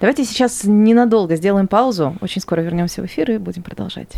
Давайте 0.00 0.24
сейчас 0.24 0.62
ненадолго 0.64 1.34
сделаем 1.34 1.66
паузу. 1.66 2.16
Очень 2.20 2.40
скоро 2.40 2.60
вернемся 2.60 3.02
в 3.02 3.06
эфир 3.06 3.32
и 3.32 3.38
будем 3.38 3.62
продолжать. 3.62 4.08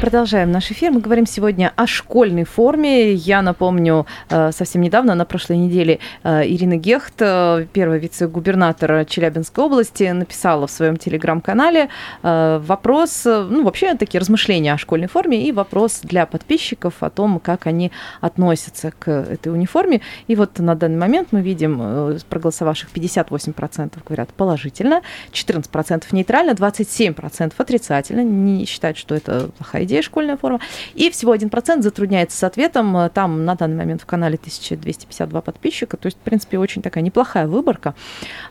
Продолжаем 0.00 0.50
наш 0.50 0.70
эфир. 0.70 0.92
Мы 0.92 1.00
говорим 1.00 1.26
сегодня 1.26 1.74
о 1.76 1.86
школьной 1.86 2.44
форме. 2.44 3.12
Я 3.12 3.42
напомню, 3.42 4.06
э, 4.30 4.50
совсем 4.50 4.80
недавно, 4.80 5.14
на 5.14 5.26
прошлой 5.26 5.58
неделе, 5.58 5.98
э, 6.22 6.46
Ирина 6.46 6.78
Гехт, 6.78 7.16
э, 7.18 7.66
первый 7.70 7.98
вице-губернатор 7.98 9.04
Челябинской 9.04 9.62
области, 9.62 10.04
написала 10.04 10.66
в 10.66 10.70
своем 10.70 10.96
телеграм-канале 10.96 11.90
вопрос, 12.22 13.24
ну, 13.26 13.62
вообще 13.62 13.94
такие 13.94 14.20
размышления 14.20 14.72
о 14.72 14.78
школьной 14.78 15.08
форме 15.08 15.46
и 15.46 15.52
вопрос 15.52 16.00
для 16.02 16.24
подписчиков 16.24 16.94
о 17.00 17.10
том, 17.10 17.38
как 17.38 17.66
они 17.66 17.92
относятся 18.22 18.92
к 18.98 19.10
этой 19.10 19.52
униформе. 19.52 20.00
И 20.28 20.34
вот 20.34 20.58
на 20.58 20.74
данный 20.74 20.98
момент 20.98 21.28
мы 21.32 21.42
видим 21.42 22.18
проголосовавших 22.30 22.88
58% 22.94 23.98
говорят 24.06 24.30
положительно, 24.30 25.02
14% 25.32 26.04
нейтрально, 26.12 26.52
27% 26.52 27.52
отрицательно, 27.58 28.24
не 28.24 28.64
считают, 28.64 28.96
что 28.96 29.14
это 29.14 29.50
плохая 29.58 29.84
идея 29.90 30.02
школьная 30.02 30.36
форма. 30.36 30.60
И 30.94 31.10
всего 31.10 31.34
1% 31.34 31.82
затрудняется 31.82 32.38
с 32.38 32.44
ответом. 32.44 33.10
Там 33.12 33.44
на 33.44 33.54
данный 33.54 33.76
момент 33.76 34.02
в 34.02 34.06
канале 34.06 34.36
1252 34.36 35.40
подписчика. 35.40 35.96
То 35.96 36.06
есть, 36.06 36.16
в 36.18 36.20
принципе, 36.20 36.58
очень 36.58 36.82
такая 36.82 37.02
неплохая 37.04 37.46
выборка. 37.46 37.94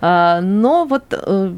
А, 0.01 0.41
но 0.41 0.86
вот 0.86 1.03
э, 1.12 1.51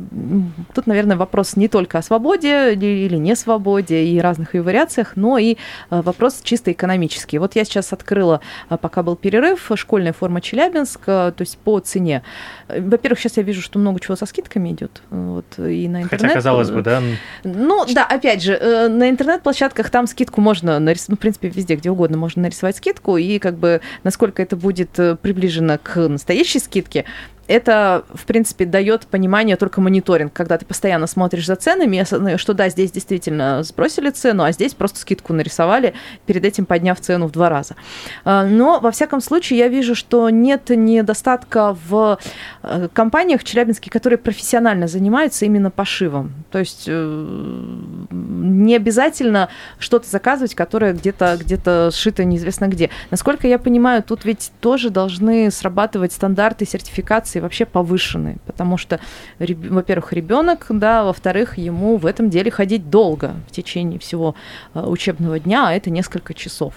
тут, 0.74 0.88
наверное, 0.88 1.18
вопрос 1.18 1.56
не 1.56 1.68
только 1.68 1.98
о 1.98 2.02
свободе 2.02 2.74
или 2.74 3.18
не 3.18 3.36
свободе 3.36 4.06
и 4.06 4.20
разных 4.20 4.56
ее 4.56 4.62
вариациях, 4.62 5.14
но 5.16 5.38
и 5.38 5.54
э, 5.90 6.02
вопрос 6.02 6.42
чисто 6.44 6.72
экономический. 6.72 7.40
Вот 7.40 7.56
я 7.56 7.66
сейчас 7.66 7.94
открыла, 7.94 8.42
э, 8.70 8.78
пока 8.78 9.04
был 9.04 9.16
перерыв, 9.16 9.72
школьная 9.76 10.14
форма 10.14 10.42
Челябинск, 10.42 11.06
то 11.06 11.34
есть 11.40 11.58
по 11.58 11.80
цене. 11.80 12.24
Во-первых, 12.68 13.20
сейчас 13.20 13.38
я 13.38 13.44
вижу, 13.44 13.62
что 13.62 13.80
много 13.80 14.00
чего 14.00 14.16
со 14.16 14.26
скидками 14.26 14.70
идет. 14.70 15.02
Вот, 15.10 15.46
и 15.58 15.88
на 15.88 16.04
интернет. 16.04 16.22
Хотя, 16.22 16.34
казалось 16.34 16.70
бы, 16.70 16.82
да? 16.82 17.02
Ну, 17.44 17.86
да, 17.94 18.06
опять 18.06 18.44
же, 18.44 18.58
на 18.90 19.10
интернет-площадке 19.10 19.71
площадках 19.72 19.90
там 19.90 20.08
скидку 20.08 20.42
можно 20.42 20.80
нарисовать, 20.80 21.10
ну, 21.10 21.16
в 21.16 21.20
принципе, 21.20 21.50
везде, 21.50 21.76
где 21.76 21.90
угодно 21.90 22.18
можно 22.18 22.42
нарисовать 22.42 22.78
скидку, 22.78 23.18
и 23.18 23.40
как 23.40 23.56
бы 23.56 23.82
насколько 24.04 24.42
это 24.42 24.56
будет 24.56 25.00
э, 25.00 25.16
приближено 25.16 25.78
к 25.82 26.08
настоящей 26.08 26.60
скидке, 26.60 27.06
это, 27.48 28.06
в 28.14 28.26
принципе, 28.26 28.66
дает 28.66 29.08
понимание 29.08 29.56
только 29.56 29.82
мониторинг, 29.82 30.32
когда 30.34 30.58
ты 30.58 30.66
постоянно 30.66 31.08
смотришь 31.08 31.46
за 31.46 31.56
ценами, 31.56 32.38
что 32.38 32.54
да, 32.54 32.70
здесь 32.70 32.92
действительно 32.92 33.64
сбросили 33.64 34.10
цену, 34.10 34.44
а 34.44 34.52
здесь 34.52 34.74
просто 34.74 35.00
скидку 35.00 35.34
нарисовали, 35.34 35.94
перед 36.26 36.46
этим 36.46 36.66
подняв 36.66 37.00
цену 37.00 37.28
в 37.28 37.32
два 37.32 37.50
раза. 37.50 37.76
А, 38.24 38.46
но, 38.46 38.80
во 38.80 38.92
всяком 38.92 39.22
случае, 39.22 39.60
я 39.60 39.68
вижу, 39.68 39.96
что 39.96 40.30
нет 40.30 40.70
недостатка 40.70 41.78
в 41.88 42.20
э, 42.64 42.88
компаниях 42.94 43.44
Челябинске, 43.44 43.90
которые 43.90 44.18
профессионально 44.18 44.88
занимаются 44.88 45.46
именно 45.46 45.72
пошивом. 45.72 46.34
То 46.52 46.60
есть 46.60 46.86
э, 46.88 47.72
не 48.12 48.76
обязательно 48.76 49.50
что-то 49.78 50.10
заказывать, 50.10 50.56
которое 50.56 50.94
где-то 50.94 51.38
где 51.40 51.58
сшито 51.92 52.24
неизвестно 52.24 52.68
где. 52.68 52.90
Насколько 53.10 53.48
я 53.48 53.60
понимаю, 53.60 54.04
тут 54.04 54.26
ведь 54.26 54.52
тоже 54.62 54.90
должны 54.90 55.52
срабатывать 55.52 56.14
стандарты 56.14 56.66
сертификации 56.66 57.41
вообще 57.42 57.66
повышены, 57.66 58.38
потому 58.46 58.78
что, 58.78 59.00
во-первых, 59.40 60.14
ребенок, 60.14 60.68
да, 60.70 61.04
во-вторых, 61.04 61.58
ему 61.58 61.98
в 61.98 62.06
этом 62.06 62.30
деле 62.30 62.52
ходить 62.52 62.90
долго 62.90 63.36
в 63.48 63.52
течение 63.52 64.00
всего 64.00 64.36
э, 64.74 64.82
учебного 64.82 65.40
дня, 65.40 65.68
а 65.68 65.74
это 65.74 65.90
несколько 65.90 66.34
часов. 66.34 66.76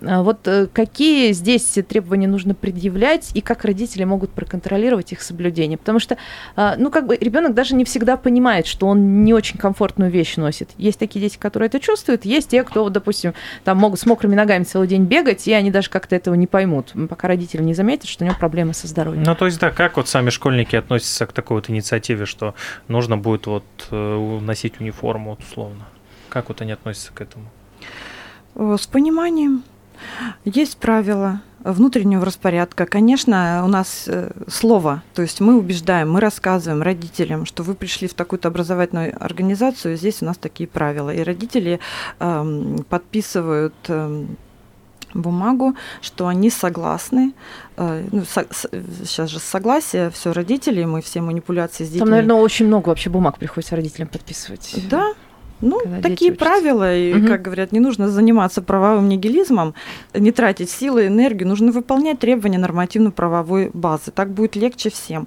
А 0.00 0.22
вот 0.22 0.46
э, 0.48 0.66
какие 0.72 1.32
здесь 1.32 1.78
требования 1.88 2.26
нужно 2.26 2.54
предъявлять 2.54 3.30
и 3.34 3.40
как 3.40 3.64
родители 3.64 4.04
могут 4.04 4.30
проконтролировать 4.30 5.12
их 5.12 5.22
соблюдение? 5.22 5.78
Потому 5.78 5.98
что, 5.98 6.16
а, 6.56 6.76
ну, 6.78 6.90
как 6.90 7.06
бы 7.06 7.16
ребенок 7.16 7.54
даже 7.54 7.74
не 7.74 7.84
всегда 7.84 8.16
понимает, 8.16 8.66
что 8.66 8.86
он 8.86 9.24
не 9.24 9.34
очень 9.34 9.58
комфортную 9.58 10.10
вещь 10.10 10.36
носит. 10.36 10.70
Есть 10.78 10.98
такие 10.98 11.20
дети, 11.20 11.38
которые 11.38 11.68
это 11.68 11.80
чувствуют, 11.80 12.24
есть 12.24 12.50
те, 12.50 12.62
кто, 12.64 12.88
допустим, 12.88 13.34
там 13.64 13.78
могут 13.78 14.00
с 14.00 14.06
мокрыми 14.06 14.34
ногами 14.34 14.64
целый 14.64 14.88
день 14.88 15.04
бегать, 15.04 15.46
и 15.46 15.52
они 15.52 15.70
даже 15.70 15.90
как-то 15.90 16.16
этого 16.16 16.34
не 16.34 16.46
поймут, 16.46 16.92
пока 17.08 17.28
родители 17.28 17.62
не 17.62 17.74
заметят, 17.74 18.08
что 18.08 18.24
у 18.24 18.26
него 18.26 18.36
проблемы 18.38 18.74
со 18.74 18.86
здоровьем. 18.86 19.22
Ну, 19.22 19.34
то 19.34 19.46
есть, 19.46 19.60
да, 19.60 19.70
как 19.70 19.91
вот 19.96 20.08
сами 20.08 20.30
школьники 20.30 20.76
относятся 20.76 21.26
к 21.26 21.32
такой 21.32 21.56
вот 21.56 21.70
инициативе, 21.70 22.26
что 22.26 22.54
нужно 22.88 23.16
будет 23.16 23.46
вот 23.46 23.64
э, 23.90 24.38
носить 24.40 24.80
униформу, 24.80 25.30
вот, 25.30 25.40
условно? 25.40 25.86
Как 26.28 26.48
вот 26.48 26.62
они 26.62 26.72
относятся 26.72 27.12
к 27.12 27.20
этому? 27.20 27.44
Э, 28.54 28.76
С 28.78 28.86
пониманием. 28.86 29.62
Есть 30.44 30.78
правила 30.78 31.40
внутреннего 31.64 32.24
распорядка. 32.24 32.86
Конечно, 32.86 33.62
у 33.64 33.68
нас 33.68 34.04
э, 34.08 34.30
слово, 34.48 35.02
то 35.14 35.22
есть 35.22 35.40
мы 35.40 35.56
убеждаем, 35.56 36.10
мы 36.10 36.20
рассказываем 36.20 36.82
родителям, 36.82 37.46
что 37.46 37.62
вы 37.62 37.74
пришли 37.74 38.08
в 38.08 38.14
такую-то 38.14 38.48
образовательную 38.48 39.14
организацию, 39.24 39.96
здесь 39.96 40.22
у 40.22 40.24
нас 40.24 40.36
такие 40.36 40.68
правила. 40.68 41.10
И 41.10 41.22
родители 41.22 41.78
эм, 42.18 42.84
подписывают 42.88 43.74
эм, 43.88 44.36
бумагу, 45.14 45.74
что 46.00 46.26
они 46.26 46.50
согласны. 46.50 47.32
э, 47.76 48.04
ну, 48.12 48.24
со- 48.24 48.46
сейчас 49.04 49.30
же 49.30 49.38
согласие, 49.38 50.10
все 50.10 50.32
родители, 50.32 50.84
мы 50.84 51.00
все 51.00 51.20
манипуляции 51.20 51.84
с 51.84 51.88
детьми. 51.88 52.00
Там, 52.00 52.10
наверное, 52.10 52.36
очень 52.36 52.66
много 52.66 52.88
вообще 52.90 53.10
бумаг 53.10 53.38
приходится 53.38 53.76
родителям 53.76 54.08
подписывать. 54.08 54.74
Да, 54.90 55.12
ну, 55.62 55.80
когда 55.80 56.00
такие 56.02 56.32
учатся. 56.32 56.44
правила, 56.44 56.94
и, 56.96 57.14
Мгм. 57.14 57.26
как 57.28 57.42
говорят, 57.42 57.72
не 57.72 57.80
нужно 57.80 58.08
заниматься 58.08 58.60
правовым 58.60 59.08
нигилизмом, 59.08 59.74
не 60.12 60.32
тратить 60.32 60.68
силы, 60.70 61.06
энергию, 61.06 61.48
нужно 61.48 61.72
выполнять 61.72 62.18
требования 62.18 62.58
нормативно-правовой 62.58 63.70
базы. 63.72 64.10
Так 64.10 64.30
будет 64.32 64.56
легче 64.56 64.90
всем. 64.90 65.26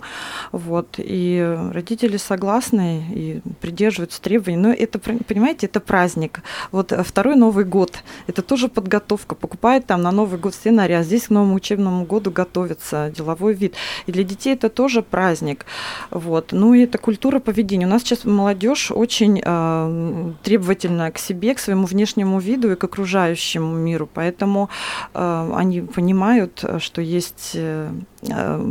Вот. 0.51 0.95
И 0.97 1.57
родители 1.73 2.17
согласны 2.17 3.03
и 3.13 3.41
придерживаются 3.61 4.21
требований. 4.21 4.57
Но 4.57 4.71
это, 4.71 4.99
понимаете, 4.99 5.65
это 5.67 5.79
праздник. 5.79 6.41
Вот 6.71 6.91
э, 6.91 7.03
второй 7.03 7.35
Новый 7.35 7.65
год, 7.65 7.93
это 8.27 8.41
тоже 8.41 8.67
подготовка. 8.67 9.35
Покупают 9.35 9.85
там 9.85 10.01
на 10.01 10.11
Новый 10.11 10.39
год 10.39 10.53
сценарий, 10.53 10.93
а 10.95 11.03
здесь 11.03 11.23
к 11.27 11.29
новому 11.29 11.55
учебному 11.55 12.05
году 12.05 12.29
готовится 12.31 13.11
деловой 13.15 13.53
вид. 13.53 13.75
И 14.05 14.11
для 14.11 14.23
детей 14.23 14.53
это 14.53 14.69
тоже 14.69 15.01
праздник. 15.01 15.65
Вот. 16.11 16.49
Ну 16.51 16.73
и 16.73 16.83
это 16.83 16.97
культура 16.97 17.39
поведения. 17.39 17.85
У 17.85 17.89
нас 17.89 18.03
сейчас 18.03 18.25
молодежь 18.25 18.91
очень 18.91 19.41
э, 19.43 20.24
требовательна 20.43 21.11
к 21.11 21.17
себе, 21.17 21.53
к 21.53 21.59
своему 21.59 21.85
внешнему 21.85 22.39
виду 22.39 22.71
и 22.71 22.75
к 22.75 22.83
окружающему 22.83 23.75
миру. 23.75 24.09
Поэтому 24.13 24.69
э, 25.13 25.51
они 25.55 25.81
понимают, 25.81 26.63
э, 26.63 26.79
что 26.79 27.01
есть 27.01 27.51
э, 27.53 27.91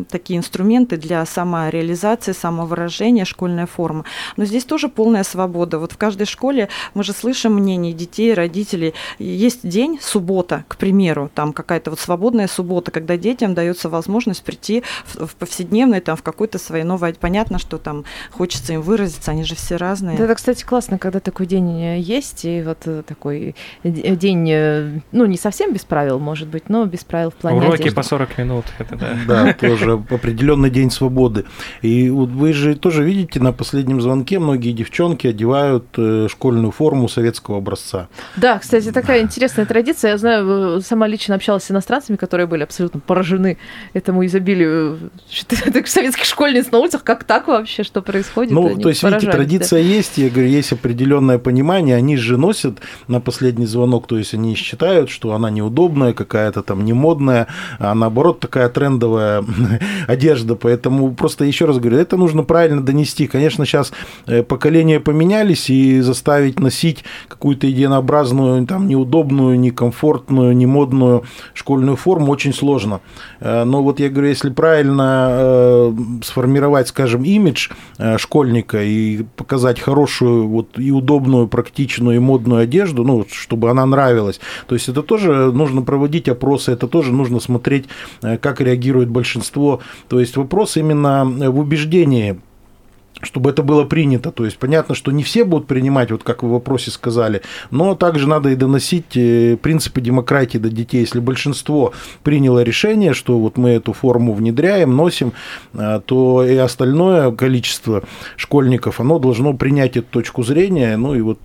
такие 0.09 0.39
инструменты 0.39 0.97
для 0.97 1.25
самореализации, 1.27 2.33
самовыражения, 2.33 3.25
школьная 3.25 3.67
форма. 3.67 4.05
Но 4.37 4.45
здесь 4.45 4.65
тоже 4.65 4.89
полная 4.89 5.25
свобода. 5.25 5.79
Вот 5.79 5.93
в 5.93 5.97
каждой 5.97 6.27
школе 6.27 6.69
мы 6.95 7.05
же 7.05 7.13
слышим 7.13 7.55
мнение 7.55 7.93
детей, 7.93 8.35
родителей. 8.35 8.95
Есть 9.19 9.67
день, 9.67 9.99
суббота, 10.01 10.65
к 10.69 10.77
примеру, 10.77 11.31
там 11.35 11.53
какая-то 11.53 11.91
вот 11.91 12.01
свободная 12.01 12.49
суббота, 12.49 12.91
когда 12.91 13.17
детям 13.17 13.55
дается 13.55 13.89
возможность 13.89 14.43
прийти 14.45 14.83
в, 15.07 15.27
в 15.27 15.37
повседневной, 15.37 16.01
там, 16.01 16.17
в 16.17 16.23
какой-то 16.23 16.59
своей 16.59 16.85
новой... 16.85 17.15
Понятно, 17.15 17.59
что 17.59 17.79
там 17.79 18.05
хочется 18.31 18.73
им 18.73 18.83
выразиться, 18.83 19.31
они 19.31 19.45
же 19.45 19.55
все 19.55 19.77
разные. 19.77 20.17
Да, 20.17 20.25
это, 20.25 20.35
кстати, 20.35 20.65
классно, 20.65 20.99
когда 20.99 21.21
такой 21.21 21.47
день 21.47 21.81
э, 21.81 21.99
есть, 22.01 22.45
и 22.45 22.63
вот 22.63 22.79
э, 22.87 23.03
такой 23.07 23.55
д- 23.83 24.17
день, 24.17 24.49
э, 24.51 25.01
ну, 25.13 25.27
не 25.27 25.37
совсем 25.37 25.73
без 25.73 25.85
правил, 25.85 26.19
может 26.19 26.49
быть, 26.49 26.69
но 26.69 26.85
без 26.87 27.05
правил 27.05 27.31
в 27.31 27.35
плане 27.35 27.59
Уроки 27.59 27.83
одежды. 27.83 27.97
по 27.97 28.03
40 28.03 28.39
минут. 28.39 28.65
Это 28.79 28.97
да. 28.97 29.17
Да, 29.27 29.44
тоже 29.61 29.93
определенный 29.93 30.71
день 30.71 30.91
свободы. 30.91 31.45
И 31.83 32.11
вот 32.11 32.31
вы 32.31 32.53
же 32.53 32.75
тоже 32.75 33.05
видите, 33.05 33.41
на 33.41 33.53
последнем 33.53 34.01
звонке 34.01 34.39
многие 34.39 34.73
девчонки 34.73 35.27
одевают 35.27 35.85
э, 35.97 36.29
школьную 36.31 36.71
форму 36.73 37.09
советского 37.09 37.59
образца. 37.59 38.09
Да, 38.37 38.59
кстати, 38.59 38.91
такая 38.93 39.23
интересная 39.23 39.67
традиция. 39.67 40.13
Я 40.13 40.19
знаю, 40.19 40.79
э, 40.79 40.81
сама 40.81 41.07
лично 41.07 41.35
общалась 41.35 41.65
с 41.65 41.71
иностранцами, 41.71 42.17
которые 42.17 42.47
были 42.47 42.63
абсолютно 42.63 43.01
поражены 43.01 43.59
этому 43.93 44.25
изобилию 44.27 45.11
это 45.65 45.87
советских 45.87 46.25
школьниц 46.25 46.71
на 46.71 46.79
улицах. 46.79 47.05
Как 47.05 47.25
так 47.25 47.49
вообще? 47.49 47.83
Что 47.83 48.03
происходит? 48.03 48.53
Ну, 48.53 48.67
Они 48.67 48.83
то 48.83 48.89
есть, 48.89 49.03
видите, 49.03 49.27
поражались, 49.27 49.27
да. 49.27 49.33
традиция 49.33 49.81
есть, 49.81 50.19
я 50.19 50.31
говорю, 50.31 50.49
есть 50.49 50.73
определенное 50.73 51.39
понимание, 51.39 51.97
они 51.97 52.17
же 52.17 52.37
носят 52.37 52.79
на 53.09 53.21
последний 53.21 53.67
звонок, 53.67 54.07
то 54.07 54.19
есть 54.19 54.35
они 54.35 54.55
считают, 54.55 55.11
что 55.11 55.33
она 55.33 55.51
неудобная, 55.51 56.13
какая-то 56.13 56.63
там 56.63 56.85
не 56.85 56.93
модная, 56.93 57.47
а 57.79 57.95
наоборот 57.95 58.41
такая 58.41 58.69
трендовая 58.69 59.34
одежда, 60.07 60.57
поэтому 60.57 61.15
просто 61.15 61.45
еще 61.45 61.65
раз 61.65 61.79
говорю, 61.79 61.99
это 61.99 62.17
нужно 62.17 62.43
правильно 62.43 62.83
донести. 62.83 63.27
Конечно, 63.27 63.65
сейчас 63.67 63.93
поколения 64.49 65.01
поменялись, 65.01 65.71
и 65.71 66.01
заставить 66.01 66.61
носить 66.61 67.05
какую-то 67.29 67.67
единообразную, 67.67 68.67
там, 68.67 68.89
неудобную, 68.89 69.59
некомфортную, 69.59 70.57
немодную 70.57 71.25
школьную 71.55 71.97
форму 71.97 72.33
очень 72.33 72.55
сложно. 72.55 73.01
Э, 73.41 73.65
Но 73.65 73.83
вот 73.83 74.01
я 74.01 74.09
говорю, 74.09 74.29
если 74.29 74.51
правильно 74.51 75.29
э, 75.31 75.93
сформировать, 76.23 76.89
скажем, 76.89 77.25
имидж 77.25 77.71
э, 77.99 78.19
школьника 78.19 78.83
и 78.83 79.25
показать 79.37 79.81
хорошую, 79.81 80.49
вот 80.49 80.79
и 80.79 80.93
удобную, 80.93 81.49
практичную 81.49 82.17
и 82.17 82.21
модную 82.21 82.63
одежду, 82.63 83.05
ну, 83.05 83.27
чтобы 83.31 83.71
она 83.71 83.87
нравилась, 83.87 84.41
то 84.67 84.75
есть 84.75 84.89
это 84.89 85.03
тоже 85.03 85.53
нужно 85.53 85.83
проводить 85.83 86.29
опросы, 86.29 86.73
это 86.73 86.87
тоже 86.87 87.13
нужно 87.13 87.41
смотреть, 87.41 87.87
э, 88.23 88.39
как 88.39 88.61
реагирует 88.61 89.09
большинство. 89.15 89.81
То 90.09 90.21
есть 90.21 90.37
вопрос 90.37 90.77
именно 90.77 91.25
в 91.25 91.59
убеждении 91.59 92.39
чтобы 93.23 93.51
это 93.51 93.63
было 93.63 93.85
принято. 93.85 94.31
То 94.31 94.45
есть 94.45 94.59
понятно, 94.59 94.95
что 94.95 95.11
не 95.11 95.23
все 95.23 95.45
будут 95.45 95.67
принимать, 95.67 96.11
вот 96.11 96.23
как 96.23 96.43
вы 96.43 96.51
в 96.51 96.53
вопросе 96.53 96.91
сказали, 96.91 97.43
но 97.71 97.95
также 97.95 98.29
надо 98.29 98.51
и 98.51 98.57
доносить 98.57 99.17
э, 99.17 99.57
принципы 99.61 100.01
демократии 100.01 100.59
до 100.59 100.69
детей. 100.69 101.01
Если 101.01 101.21
большинство 101.21 101.93
приняло 102.23 102.63
решение, 102.63 103.15
что 103.15 103.39
вот 103.39 103.57
мы 103.57 103.71
эту 103.71 103.93
форму 103.93 104.35
внедряем, 104.35 104.97
носим, 104.97 105.33
э, 105.73 106.01
то 106.05 106.45
и 106.45 106.57
остальное 106.57 107.31
количество 107.33 108.03
школьников, 108.37 109.01
оно 109.01 109.19
должно 109.19 109.55
принять 109.55 109.97
эту 109.97 110.09
точку 110.11 110.43
зрения, 110.43 110.97
ну 110.97 111.15
и 111.15 111.21
вот 111.21 111.39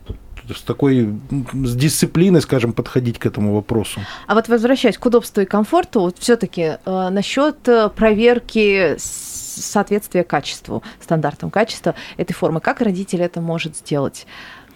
с 0.57 0.61
такой, 0.61 1.09
с 1.53 1.75
дисциплиной, 1.75 2.41
скажем, 2.41 2.73
подходить 2.73 3.19
к 3.19 3.25
этому 3.25 3.55
вопросу. 3.55 4.01
А 4.27 4.35
вот 4.35 4.47
возвращаясь 4.47 4.97
к 4.97 5.05
удобству 5.05 5.41
и 5.41 5.45
комфорту, 5.45 6.01
вот 6.01 6.17
все-таки 6.19 6.77
э, 6.83 7.09
насчет 7.09 7.67
э, 7.67 7.89
проверки 7.89 8.95
соответствия 8.97 10.23
качеству, 10.23 10.83
стандартам 11.01 11.49
качества 11.49 11.95
этой 12.17 12.33
формы, 12.33 12.61
как 12.61 12.81
родитель 12.81 13.21
это 13.21 13.41
может 13.41 13.77
сделать? 13.77 14.25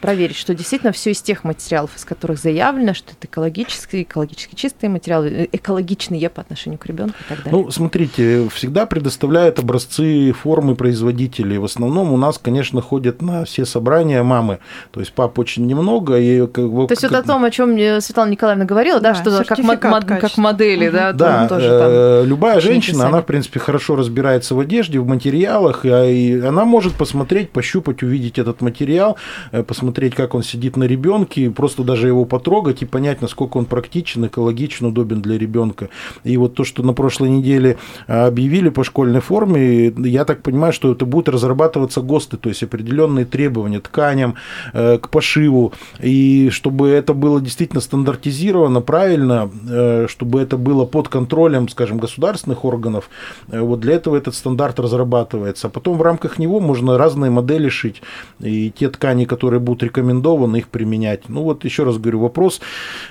Проверить, 0.04 0.36
что 0.36 0.54
действительно 0.54 0.92
все 0.92 1.12
из 1.12 1.22
тех 1.22 1.46
материалов, 1.46 1.96
из 1.96 2.04
которых 2.04 2.38
заявлено, 2.38 2.94
что 2.94 3.12
это 3.12 3.26
экологические, 3.26 4.04
экологически 4.04 4.54
чистые 4.56 4.89
материалы, 4.89 5.28
э, 5.30 5.48
экологичные 5.54 6.30
по 6.30 6.42
отношению 6.42 6.78
к 6.78 6.86
ребенку 6.86 7.16
и 7.22 7.30
так 7.30 7.44
далее. 7.46 7.63
Ну, 7.63 7.72
смотрите, 7.72 8.50
всегда 8.54 8.86
предоставляют 8.86 9.60
образцы 9.60 10.34
формы 10.34 10.76
производителей. 10.76 11.58
В 11.58 11.63
основном 11.63 12.12
у 12.12 12.18
нас, 12.18 12.38
конечно, 12.38 12.82
ходят 12.82 13.22
на 13.22 13.46
все 13.46 13.66
собрания 13.66 14.22
мамы. 14.24 14.60
То 14.92 15.00
есть 15.00 15.13
пап 15.13 15.39
очень 15.39 15.66
немного. 15.68 16.18
И 16.20 16.46
как 16.48 16.70
бы, 16.70 16.88
То 16.88 16.92
есть 16.94 17.04
вот 17.04 17.12
как- 17.13 17.24
о 17.24 17.28
том, 17.28 17.44
о 17.46 17.50
чем 17.52 17.78
Светлана 18.02 18.32
Николаевна 18.32 18.66
говорила, 18.66 19.00
да, 19.00 19.13
Да, 19.13 19.16
что 19.16 19.44
как, 19.46 19.60
мод- 19.60 20.20
как 20.20 20.38
модели, 20.38 20.88
Мгм. 20.89 20.98
да, 20.98 21.13
Да, 21.13 21.28
там 21.39 21.48
тоже 21.48 21.68
э, 21.70 22.20
там. 22.22 22.30
любая 22.30 22.60
женщина, 22.60 22.98
сами. 23.00 23.10
она, 23.10 23.22
в 23.22 23.26
принципе, 23.26 23.60
хорошо 23.60 23.96
разбирается 23.96 24.54
в 24.54 24.60
одежде, 24.60 25.00
в 25.00 25.08
материалах, 25.08 25.86
а 25.86 26.06
и 26.06 26.42
она 26.42 26.66
может 26.66 26.94
посмотреть, 26.94 27.52
пощупать, 27.52 28.04
увидеть 28.04 28.38
этот 28.38 28.60
материал, 28.62 29.16
э, 29.52 29.63
посмотреть, 29.93 30.15
как 30.15 30.34
он 30.34 30.41
сидит 30.41 30.75
на 30.75 30.86
ребенке, 30.86 31.51
просто 31.51 31.84
даже 31.84 32.08
его 32.08 32.25
потрогать 32.25 32.82
и 32.82 32.86
понять, 32.86 33.21
насколько 33.21 33.58
он 33.58 33.65
практичен, 33.65 34.25
экологичен, 34.25 34.88
удобен 34.88 35.21
для 35.21 35.38
ребенка. 35.38 35.89
И 36.23 36.36
вот 36.38 36.56
то, 36.56 36.63
что 36.63 36.82
на 36.82 36.93
прошлой 36.93 37.29
неделе 37.29 37.77
э, 38.08 38.25
объявили 38.25 38.69
по 38.69 38.84
школьной 38.84 39.19
форме, 39.19 39.93
я 39.97 40.25
так 40.25 40.41
понимаю, 40.41 40.73
что 40.73 40.91
это 40.91 41.06
будут 41.06 41.29
разрабатываться 41.29 42.01
ГОСТы, 42.01 42.38
то 42.38 42.49
есть 42.49 42.63
определенные 42.63 43.25
требования 43.25 43.79
тканям, 43.79 44.34
э, 44.73 44.97
к 44.97 45.10
пошиву, 45.10 45.73
и 46.01 46.49
чтобы 46.49 46.89
это 46.89 47.13
было 47.13 47.39
действительно 47.39 47.82
стандартизировано, 47.82 48.82
правильно, 48.82 49.51
э, 49.69 50.08
чтобы 50.10 50.41
это 50.41 50.58
было 50.58 50.86
под 50.86 51.08
контролем, 51.08 51.69
скажем, 51.69 51.99
государственных 51.99 52.65
органов, 52.65 53.10
э, 53.51 53.62
вот 53.62 53.79
для 53.79 53.93
этого 53.93 54.15
этот 54.15 54.34
стандарт 54.34 54.79
разрабатывается. 54.79 55.67
А 55.67 55.69
потом 55.69 55.97
в 55.97 56.01
рамках 56.01 56.39
него 56.39 56.60
можно 56.60 56.97
разные 56.97 57.29
модели 57.29 57.69
шить, 57.69 58.01
и 58.39 58.71
те 58.71 58.89
ткани, 58.89 59.25
которые 59.25 59.60
будут 59.60 59.83
рекомендованы, 59.84 60.58
их 60.58 60.67
применять. 60.69 61.30
Ну 61.30 61.43
вот 61.43 61.65
еще 61.65 61.84
раз 61.84 61.98
говорю, 61.98 62.19
вопрос 62.19 62.62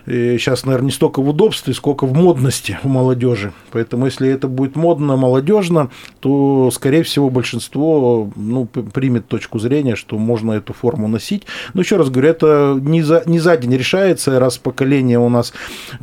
э, 0.06 0.36
сейчас, 0.38 0.64
наверное, 0.64 0.86
не 0.86 0.92
столько 0.92 1.22
в 1.22 1.28
удобстве, 1.28 1.74
сколько 1.74 2.06
в 2.06 2.14
модности 2.14 2.78
у 2.82 2.88
молодежи. 2.88 3.52
Поэтому 3.70 4.06
если 4.06 4.28
это 4.28 4.48
будет 4.48 4.76
модно, 4.76 5.16
молодежно, 5.16 5.90
то, 6.20 6.70
скорее 6.72 7.02
всего, 7.02 7.30
большинство 7.30 8.30
ну, 8.36 8.66
примет 8.66 9.28
точку 9.28 9.58
зрения, 9.58 9.96
что 9.96 10.18
можно 10.18 10.52
эту 10.52 10.72
форму 10.72 11.08
носить. 11.08 11.44
Но 11.74 11.82
еще 11.82 11.96
раз 11.96 12.10
говорю, 12.10 12.28
это 12.28 12.78
не 12.80 13.02
за, 13.02 13.22
не 13.26 13.38
за 13.38 13.56
день 13.56 13.74
решается, 13.76 14.38
раз 14.38 14.58
поколения 14.58 15.18
у 15.18 15.28
нас 15.28 15.52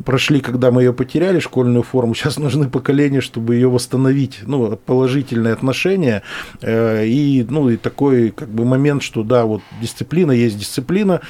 прошли, 0.04 0.40
когда 0.40 0.70
мы 0.70 0.82
ее 0.82 0.92
потеряли, 0.92 1.40
школьную 1.40 1.82
форму, 1.82 2.14
сейчас 2.14 2.38
нужны 2.38 2.68
поколения, 2.68 3.20
чтобы 3.20 3.54
ее 3.54 3.68
восстановить, 3.68 4.40
ну, 4.46 4.76
положительные 4.76 5.52
отношения 5.52 6.22
э, 6.60 7.06
и, 7.06 7.46
ну, 7.48 7.68
и 7.68 7.76
такой 7.76 8.30
как 8.30 8.48
бы 8.48 8.64
момент, 8.64 9.02
что 9.02 9.22
да, 9.22 9.44
вот 9.44 9.62
дисциплина 9.80 10.32
есть 10.32 10.58
дисциплина, 10.60 11.20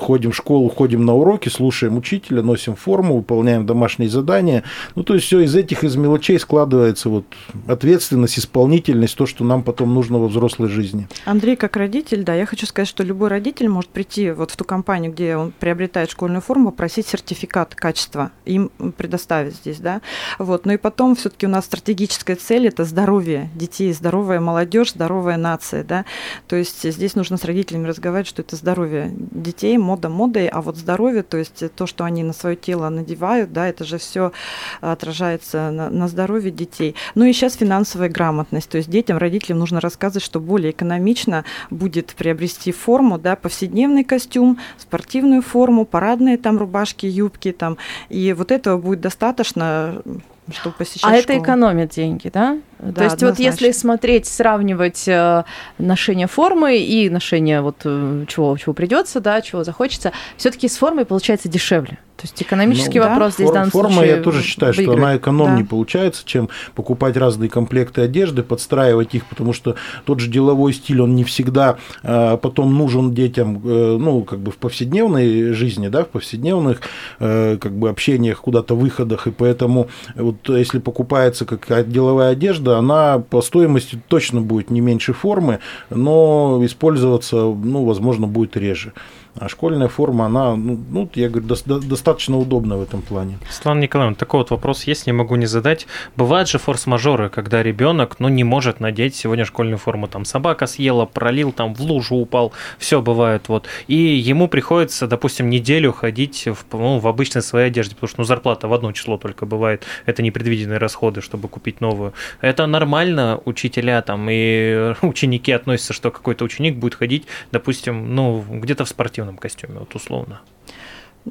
ходим 0.00 0.32
в 0.32 0.36
школу, 0.36 0.68
ходим 0.68 1.04
на 1.04 1.14
уроки, 1.14 1.48
слушаем 1.48 1.96
учителя, 1.96 2.42
носим 2.42 2.76
форму, 2.76 3.16
выполняем 3.16 3.66
домашние 3.66 4.08
задания. 4.08 4.64
Ну, 4.94 5.02
то 5.02 5.14
есть 5.14 5.26
все 5.26 5.40
из 5.40 5.54
этих, 5.54 5.84
из 5.84 5.96
мелочей 5.96 6.38
складывается 6.38 7.08
вот 7.08 7.24
ответственность, 7.66 8.38
исполнительность, 8.38 9.16
то, 9.16 9.26
что 9.26 9.44
нам 9.44 9.62
потом 9.62 9.92
нужно 9.94 10.18
во 10.18 10.28
взрослой 10.28 10.68
жизни. 10.68 11.08
Андрей, 11.24 11.56
как 11.56 11.76
родитель, 11.76 12.24
да, 12.24 12.34
я 12.34 12.46
хочу 12.46 12.66
сказать, 12.66 12.88
что 12.88 13.02
любой 13.02 13.28
родитель 13.28 13.68
может 13.68 13.90
прийти 13.90 14.30
вот 14.30 14.50
в 14.50 14.56
ту 14.56 14.64
компанию, 14.64 15.12
где 15.12 15.36
он 15.36 15.52
приобретает 15.58 16.10
школьную 16.10 16.40
форму, 16.40 16.72
просить 16.72 17.06
сертификат 17.06 17.74
качества, 17.74 18.30
им 18.44 18.70
предоставить 18.96 19.54
здесь, 19.56 19.78
да. 19.78 20.00
Вот. 20.38 20.66
Ну 20.66 20.72
и 20.72 20.76
потом 20.76 21.16
все-таки 21.16 21.46
у 21.46 21.50
нас 21.50 21.64
стратегическая 21.64 22.36
цель– 22.36 22.66
это 22.68 22.84
здоровье 22.84 23.50
детей, 23.54 23.92
здоровая 23.92 24.40
молодежь, 24.40 24.92
здоровая 24.92 25.36
нация, 25.36 25.84
да. 25.84 26.04
То 26.46 26.56
есть 26.56 26.90
здесь 26.90 27.14
нужно 27.14 27.36
с 27.36 27.44
родителями 27.44 27.86
разговаривать, 27.86 28.28
что 28.28 28.42
это 28.42 28.56
здоровье 28.58 29.10
детей, 29.14 29.78
мода 29.78 30.08
модой, 30.08 30.48
а 30.48 30.60
вот 30.60 30.76
здоровье, 30.76 31.22
то 31.22 31.36
есть 31.36 31.64
то, 31.74 31.86
что 31.86 32.04
они 32.04 32.22
на 32.22 32.32
свое 32.32 32.56
тело 32.56 32.88
надевают, 32.88 33.52
да, 33.52 33.68
это 33.68 33.84
же 33.84 33.98
все 33.98 34.32
отражается 34.80 35.70
на, 35.70 35.90
на 35.90 36.08
здоровье 36.08 36.50
детей. 36.50 36.94
Ну 37.14 37.24
и 37.24 37.32
сейчас 37.32 37.54
финансовая 37.54 38.08
грамотность, 38.08 38.68
то 38.68 38.76
есть 38.76 38.90
детям, 38.90 39.18
родителям 39.18 39.58
нужно 39.58 39.80
рассказывать, 39.80 40.24
что 40.24 40.40
более 40.40 40.72
экономично 40.72 41.44
будет 41.70 42.14
приобрести 42.14 42.72
форму, 42.72 43.18
да, 43.18 43.36
повседневный 43.36 44.04
костюм, 44.04 44.58
спортивную 44.76 45.42
форму, 45.42 45.84
парадные 45.84 46.36
там 46.36 46.58
рубашки, 46.58 47.06
юбки 47.06 47.52
там, 47.52 47.78
и 48.08 48.32
вот 48.32 48.50
этого 48.50 48.78
будет 48.78 49.00
достаточно 49.00 50.02
чтобы 50.50 50.76
посещать 50.76 51.04
А 51.04 51.20
школу. 51.20 51.38
это 51.38 51.44
экономит 51.44 51.90
деньги, 51.90 52.30
да? 52.32 52.58
Да, 52.78 52.92
То 52.92 53.04
есть 53.04 53.22
вот 53.22 53.38
если 53.38 53.72
смотреть, 53.72 54.26
сравнивать 54.26 55.08
э, 55.08 55.44
ношение 55.78 56.26
формы 56.28 56.78
и 56.78 57.10
ношение 57.10 57.60
вот 57.60 57.76
э, 57.84 58.24
чего, 58.28 58.56
чего 58.56 58.72
придется, 58.72 59.20
да, 59.20 59.40
чего 59.40 59.64
захочется, 59.64 60.12
все-таки 60.36 60.68
с 60.68 60.76
формой 60.76 61.04
получается 61.04 61.48
дешевле. 61.48 61.98
То 62.16 62.24
есть 62.24 62.42
экономический 62.42 62.98
Ну, 62.98 63.04
да, 63.04 63.10
вопрос 63.10 63.34
здесь 63.34 63.44
в 63.44 63.50
Фор- 63.50 63.54
данном 63.54 63.70
Форма, 63.70 63.92
случае 63.92 64.16
я 64.16 64.22
тоже 64.22 64.42
считаю, 64.42 64.72
что 64.72 64.82
выигрывает. 64.82 65.04
она 65.04 65.16
экономнее 65.18 65.62
Да. 65.62 65.68
получается, 65.70 66.22
чем 66.24 66.48
покупать 66.74 67.16
разные 67.16 67.48
комплекты 67.48 68.00
одежды, 68.00 68.42
подстраивать 68.42 69.14
их, 69.14 69.24
потому 69.26 69.52
что 69.52 69.76
тот 70.04 70.18
же 70.18 70.28
деловой 70.28 70.72
стиль, 70.72 71.00
он 71.00 71.14
не 71.14 71.22
всегда 71.22 71.76
э, 72.02 72.36
потом 72.42 72.76
нужен 72.76 73.14
детям, 73.14 73.62
э, 73.64 73.96
ну, 74.00 74.22
как 74.24 74.40
бы 74.40 74.50
в 74.50 74.56
повседневной 74.56 75.52
жизни, 75.52 75.86
да, 75.86 76.02
в 76.02 76.08
повседневных, 76.08 76.80
э, 77.20 77.56
как 77.60 77.72
бы, 77.78 77.88
общениях, 77.88 78.40
куда-то 78.40 78.74
выходах, 78.74 79.28
и 79.28 79.30
поэтому 79.30 79.86
вот 80.16 80.36
если 80.48 80.80
покупается 80.80 81.46
какая-то 81.46 81.88
деловая 81.88 82.30
одежда, 82.32 82.67
она 82.76 83.18
по 83.18 83.40
стоимости 83.40 84.00
точно 84.08 84.40
будет 84.40 84.70
не 84.70 84.80
меньше 84.80 85.12
формы, 85.12 85.60
но 85.90 86.60
использоваться, 86.62 87.36
ну, 87.36 87.84
возможно, 87.84 88.26
будет 88.26 88.56
реже. 88.56 88.92
А 89.40 89.48
школьная 89.48 89.88
форма, 89.88 90.26
она, 90.26 90.56
ну, 90.56 90.78
ну, 90.90 91.08
я 91.14 91.28
говорю, 91.28 91.46
до- 91.46 91.80
достаточно 91.80 92.38
удобна 92.38 92.76
в 92.76 92.82
этом 92.82 93.02
плане. 93.02 93.38
Светлана 93.50 93.80
Николаевна, 93.80 94.16
такой 94.16 94.40
вот 94.40 94.50
вопрос 94.50 94.84
есть, 94.84 95.06
не 95.06 95.12
могу 95.12 95.36
не 95.36 95.46
задать. 95.46 95.86
Бывают 96.16 96.48
же 96.48 96.58
форс-мажоры, 96.58 97.28
когда 97.28 97.62
ребенок, 97.62 98.16
ну, 98.18 98.28
не 98.28 98.44
может 98.44 98.80
надеть 98.80 99.14
сегодня 99.14 99.44
школьную 99.44 99.78
форму. 99.78 100.08
Там 100.08 100.24
собака 100.24 100.66
съела, 100.66 101.04
пролил, 101.04 101.52
там 101.52 101.74
в 101.74 101.80
лужу 101.80 102.16
упал. 102.16 102.52
Все 102.78 103.00
бывает 103.00 103.48
вот. 103.48 103.66
И 103.86 103.94
ему 103.94 104.48
приходится, 104.48 105.06
допустим, 105.06 105.50
неделю 105.50 105.92
ходить 105.92 106.46
в, 106.46 106.64
ну, 106.76 106.98
в 106.98 107.06
обычной 107.06 107.42
своей 107.42 107.68
одежде, 107.68 107.94
потому 107.94 108.08
что 108.08 108.20
ну, 108.20 108.24
зарплата 108.24 108.66
в 108.66 108.72
одно 108.72 108.92
число 108.92 109.18
только 109.18 109.46
бывает. 109.46 109.84
Это 110.06 110.22
непредвиденные 110.22 110.78
расходы, 110.78 111.20
чтобы 111.20 111.48
купить 111.48 111.80
новую. 111.80 112.12
Это 112.40 112.66
нормально, 112.66 113.40
учителя 113.44 114.02
там 114.02 114.28
и 114.30 114.94
ученики 115.02 115.52
относятся, 115.52 115.92
что 115.92 116.10
какой-то 116.10 116.44
ученик 116.44 116.76
будет 116.76 116.94
ходить, 116.94 117.26
допустим, 117.52 118.14
ну, 118.14 118.44
где-то 118.48 118.84
в 118.84 118.88
спортивном 118.88 119.27
костюме, 119.36 119.78
вот 119.80 119.94
условно. 119.94 120.40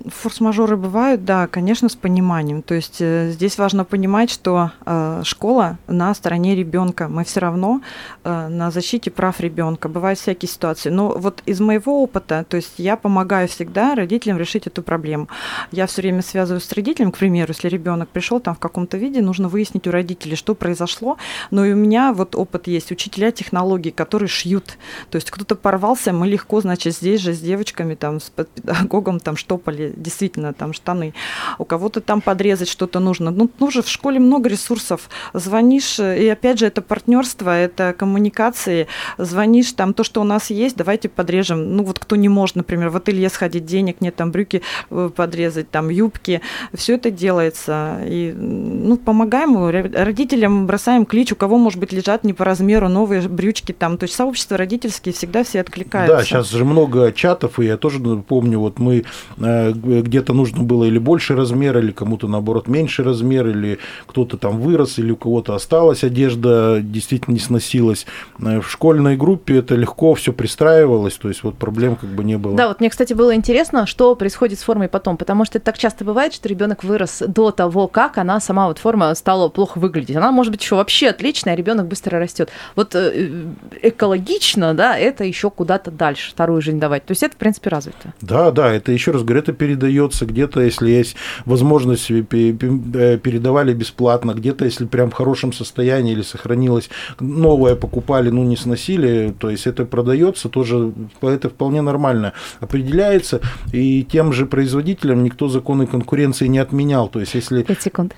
Форс-мажоры 0.05 0.77
бывают, 0.77 1.25
да, 1.25 1.47
конечно, 1.47 1.89
с 1.89 1.95
пониманием. 1.95 2.61
То 2.61 2.75
есть 2.75 2.97
э, 2.99 3.31
здесь 3.31 3.57
важно 3.57 3.83
понимать, 3.83 4.29
что 4.29 4.71
э, 4.85 5.21
школа 5.23 5.77
на 5.87 6.13
стороне 6.13 6.55
ребенка. 6.55 7.07
Мы 7.07 7.23
все 7.23 7.39
равно 7.39 7.81
э, 8.23 8.47
на 8.47 8.71
защите 8.71 9.11
прав 9.11 9.39
ребенка. 9.39 9.89
Бывают 9.89 10.19
всякие 10.19 10.49
ситуации. 10.49 10.89
Но 10.89 11.09
вот 11.09 11.41
из 11.45 11.59
моего 11.59 12.03
опыта, 12.03 12.45
то 12.47 12.57
есть 12.57 12.73
я 12.77 12.95
помогаю 12.95 13.47
всегда 13.47 13.95
родителям 13.95 14.37
решить 14.37 14.67
эту 14.67 14.83
проблему. 14.83 15.27
Я 15.71 15.87
все 15.87 16.01
время 16.01 16.21
связываюсь 16.21 16.63
с 16.63 16.73
родителем, 16.73 17.11
к 17.11 17.17
примеру, 17.17 17.53
если 17.55 17.67
ребенок 17.67 18.09
пришел 18.09 18.39
там 18.39 18.55
в 18.55 18.59
каком-то 18.59 18.97
виде, 18.97 19.21
нужно 19.21 19.47
выяснить 19.47 19.87
у 19.87 19.91
родителей, 19.91 20.35
что 20.35 20.53
произошло. 20.55 21.17
Но 21.51 21.65
и 21.65 21.73
у 21.73 21.75
меня 21.75 22.13
вот 22.13 22.35
опыт 22.35 22.67
есть. 22.67 22.91
Учителя 22.91 23.31
технологий, 23.31 23.91
которые 23.91 24.29
шьют. 24.29 24.77
То 25.09 25.15
есть 25.15 25.31
кто-то 25.31 25.55
порвался, 25.55 26.13
мы 26.13 26.27
легко, 26.27 26.61
значит, 26.61 26.95
здесь 26.95 27.21
же 27.21 27.33
с 27.33 27.39
девочками, 27.39 27.95
там, 27.95 28.19
с 28.19 28.29
педагогом 28.29 29.19
там 29.19 29.35
штопали 29.37 29.76
действительно 29.95 30.53
там 30.53 30.73
штаны. 30.73 31.13
У 31.57 31.65
кого-то 31.65 32.01
там 32.01 32.21
подрезать 32.21 32.69
что-то 32.69 32.99
нужно. 32.99 33.31
Ну, 33.31 33.49
нужно 33.59 33.81
в 33.81 33.89
школе 33.89 34.19
много 34.19 34.49
ресурсов. 34.49 35.09
Звонишь, 35.33 35.99
и 35.99 36.27
опять 36.27 36.59
же, 36.59 36.65
это 36.65 36.81
партнерство, 36.81 37.57
это 37.57 37.93
коммуникации. 37.97 38.87
Звонишь, 39.17 39.71
там 39.73 39.93
то, 39.93 40.03
что 40.03 40.21
у 40.21 40.23
нас 40.23 40.49
есть, 40.49 40.75
давайте 40.75 41.09
подрежем. 41.09 41.75
Ну, 41.75 41.83
вот 41.83 41.99
кто 41.99 42.15
не 42.15 42.29
может, 42.29 42.55
например, 42.55 42.89
в 42.89 42.97
ателье 42.97 43.29
сходить, 43.29 43.65
денег 43.65 44.01
нет, 44.01 44.15
там 44.15 44.31
брюки 44.31 44.61
э, 44.89 45.09
подрезать, 45.15 45.69
там 45.69 45.89
юбки. 45.89 46.41
Все 46.73 46.95
это 46.95 47.11
делается. 47.11 47.99
И, 48.05 48.33
ну, 48.35 48.97
помогаем 48.97 49.57
ро- 49.57 50.03
родителям, 50.03 50.67
бросаем 50.67 51.05
клич, 51.05 51.31
у 51.31 51.35
кого, 51.35 51.57
может 51.57 51.79
быть, 51.79 51.91
лежат 51.91 52.23
не 52.23 52.33
по 52.33 52.45
размеру 52.45 52.89
новые 52.89 53.21
брючки 53.27 53.71
там. 53.71 53.97
То 53.97 54.03
есть 54.03 54.15
сообщества 54.15 54.57
родительские 54.57 55.13
всегда 55.13 55.43
все 55.43 55.61
откликаются. 55.61 56.17
Да, 56.17 56.23
сейчас 56.23 56.49
же 56.49 56.65
много 56.65 57.11
чатов, 57.11 57.59
и 57.59 57.65
я 57.65 57.77
тоже 57.77 57.99
ну, 57.99 58.21
помню, 58.21 58.59
вот 58.59 58.79
мы 58.79 59.03
э, 59.37 59.66
где-то 59.73 60.33
нужно 60.33 60.63
было 60.63 60.85
или 60.85 60.99
больше 60.99 61.35
размер, 61.35 61.77
или 61.77 61.91
кому-то 61.91 62.27
наоборот 62.27 62.67
меньше 62.67 63.03
размер, 63.03 63.47
или 63.47 63.79
кто-то 64.05 64.37
там 64.37 64.59
вырос, 64.59 64.99
или 64.99 65.11
у 65.11 65.15
кого-то 65.15 65.55
осталась 65.55 66.03
одежда, 66.03 66.79
действительно 66.81 67.33
не 67.33 67.39
сносилась. 67.39 68.05
Э, 68.41 68.61
В 68.61 68.69
школьной 68.69 69.17
группе 69.17 69.57
это 69.57 69.75
легко 69.75 70.13
все 70.15 70.33
пристраивалось, 70.33 71.15
то 71.15 71.27
есть 71.29 71.43
вот 71.43 71.55
проблем 71.55 71.95
как 71.95 72.09
бы 72.09 72.23
не 72.23 72.37
было. 72.37 72.55
Да, 72.55 72.67
вот 72.67 72.79
мне, 72.79 72.89
кстати, 72.89 73.13
было 73.13 73.35
интересно, 73.35 73.85
что 73.85 74.15
происходит 74.15 74.59
с 74.59 74.63
формой 74.63 74.87
потом, 74.87 75.17
потому 75.17 75.45
что 75.45 75.57
это 75.57 75.65
так 75.65 75.77
часто 75.77 76.05
бывает, 76.05 76.33
что 76.33 76.47
ребенок 76.49 76.83
вырос 76.83 77.23
до 77.27 77.51
того, 77.51 77.87
как 77.87 78.17
она 78.17 78.39
сама 78.39 78.67
вот 78.67 78.79
форма 78.79 79.13
стала 79.15 79.49
плохо 79.49 79.79
выглядеть. 79.79 80.15
Она 80.15 80.31
может 80.31 80.51
быть 80.51 80.61
еще 80.61 80.75
вообще 80.75 81.09
отличная, 81.09 81.53
а 81.53 81.55
ребенок 81.55 81.87
быстро 81.87 82.19
растет. 82.19 82.49
Вот 82.75 82.95
э, 82.95 83.45
экологично, 83.81 84.73
да, 84.73 84.97
это 84.97 85.23
еще 85.23 85.49
куда-то 85.49 85.91
дальше 85.91 86.31
вторую 86.31 86.61
жизнь 86.61 86.79
давать. 86.79 87.05
То 87.05 87.11
есть 87.11 87.23
это, 87.23 87.35
в 87.35 87.37
принципе, 87.37 87.69
развито. 87.69 88.13
Да, 88.21 88.51
да, 88.51 88.71
это 88.71 88.91
еще 88.91 89.11
раз 89.11 89.23
говорю, 89.23 89.41
это 89.41 89.53
передается 89.57 90.25
где-то, 90.25 90.61
если 90.61 90.89
есть 90.89 91.15
возможность, 91.45 92.09
э, 92.11 92.21
передавали 92.23 93.73
бесплатно, 93.73 94.33
где-то, 94.33 94.65
если 94.65 94.85
прям 94.85 95.09
в 95.09 95.13
хорошем 95.13 95.53
состоянии 95.53 96.13
или 96.13 96.21
сохранилось 96.21 96.89
новое, 97.19 97.75
покупали, 97.75 98.29
ну 98.29 98.43
не 98.43 98.57
сносили, 98.57 99.33
то 99.37 99.49
есть 99.49 99.67
это 99.67 99.85
продается 99.85 100.49
тоже, 100.49 100.93
это 101.21 101.49
вполне 101.49 101.81
нормально 101.81 102.33
определяется, 102.59 103.41
и 103.73 104.03
тем 104.03 104.33
же 104.33 104.45
производителям 104.45 105.23
никто 105.23 105.47
законы 105.47 105.87
конкуренции 105.87 106.47
не 106.47 106.59
отменял, 106.59 107.07
то 107.07 107.19
есть 107.19 107.35
если 107.35 107.63
5 107.63 107.81
секунд. 107.81 108.15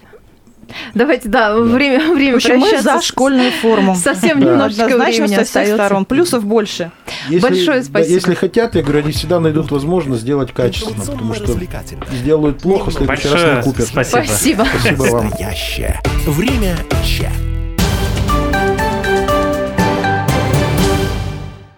Давайте, 0.94 1.30
да, 1.30 1.56
время, 1.58 2.14
время 2.14 2.34
В 2.34 2.36
общем, 2.38 2.60
мы 2.60 2.82
за 2.82 3.02
школьную 3.02 3.52
форму. 3.52 3.96
Совсем 3.96 4.40
Да. 4.40 4.46
немножечко 4.52 4.84
Однозначно 4.86 5.06
времени 5.24 5.36
со 5.36 5.44
всех 5.44 5.48
остается. 5.48 5.76
сторон. 5.76 6.06
Плюсов 6.06 6.44
больше. 6.46 6.92
если, 7.30 7.48
Большое 7.48 7.80
да, 7.80 7.84
спасибо. 7.86 8.14
если 8.14 8.34
хотят, 8.36 8.76
я 8.76 8.82
говорю, 8.82 9.00
они 9.00 9.12
всегда 9.12 9.40
найдут 9.40 9.72
возможность 9.72 10.22
сделать 10.22 10.54
качественно, 10.54 11.04
потому 11.06 11.34
что 11.34 11.58
сделают 12.12 12.60
плохо, 12.62 12.90
в 12.90 12.94
следующий 12.94 13.30
раз 13.30 13.66
не 13.66 13.72
купят. 13.72 13.88
спасибо. 13.88 14.20
Спасибо 14.24 14.66
Спасибо. 14.80 15.04
вам. 15.16 15.26
Настоящее 15.30 16.02
время 16.28 16.76
чат. 17.06 17.32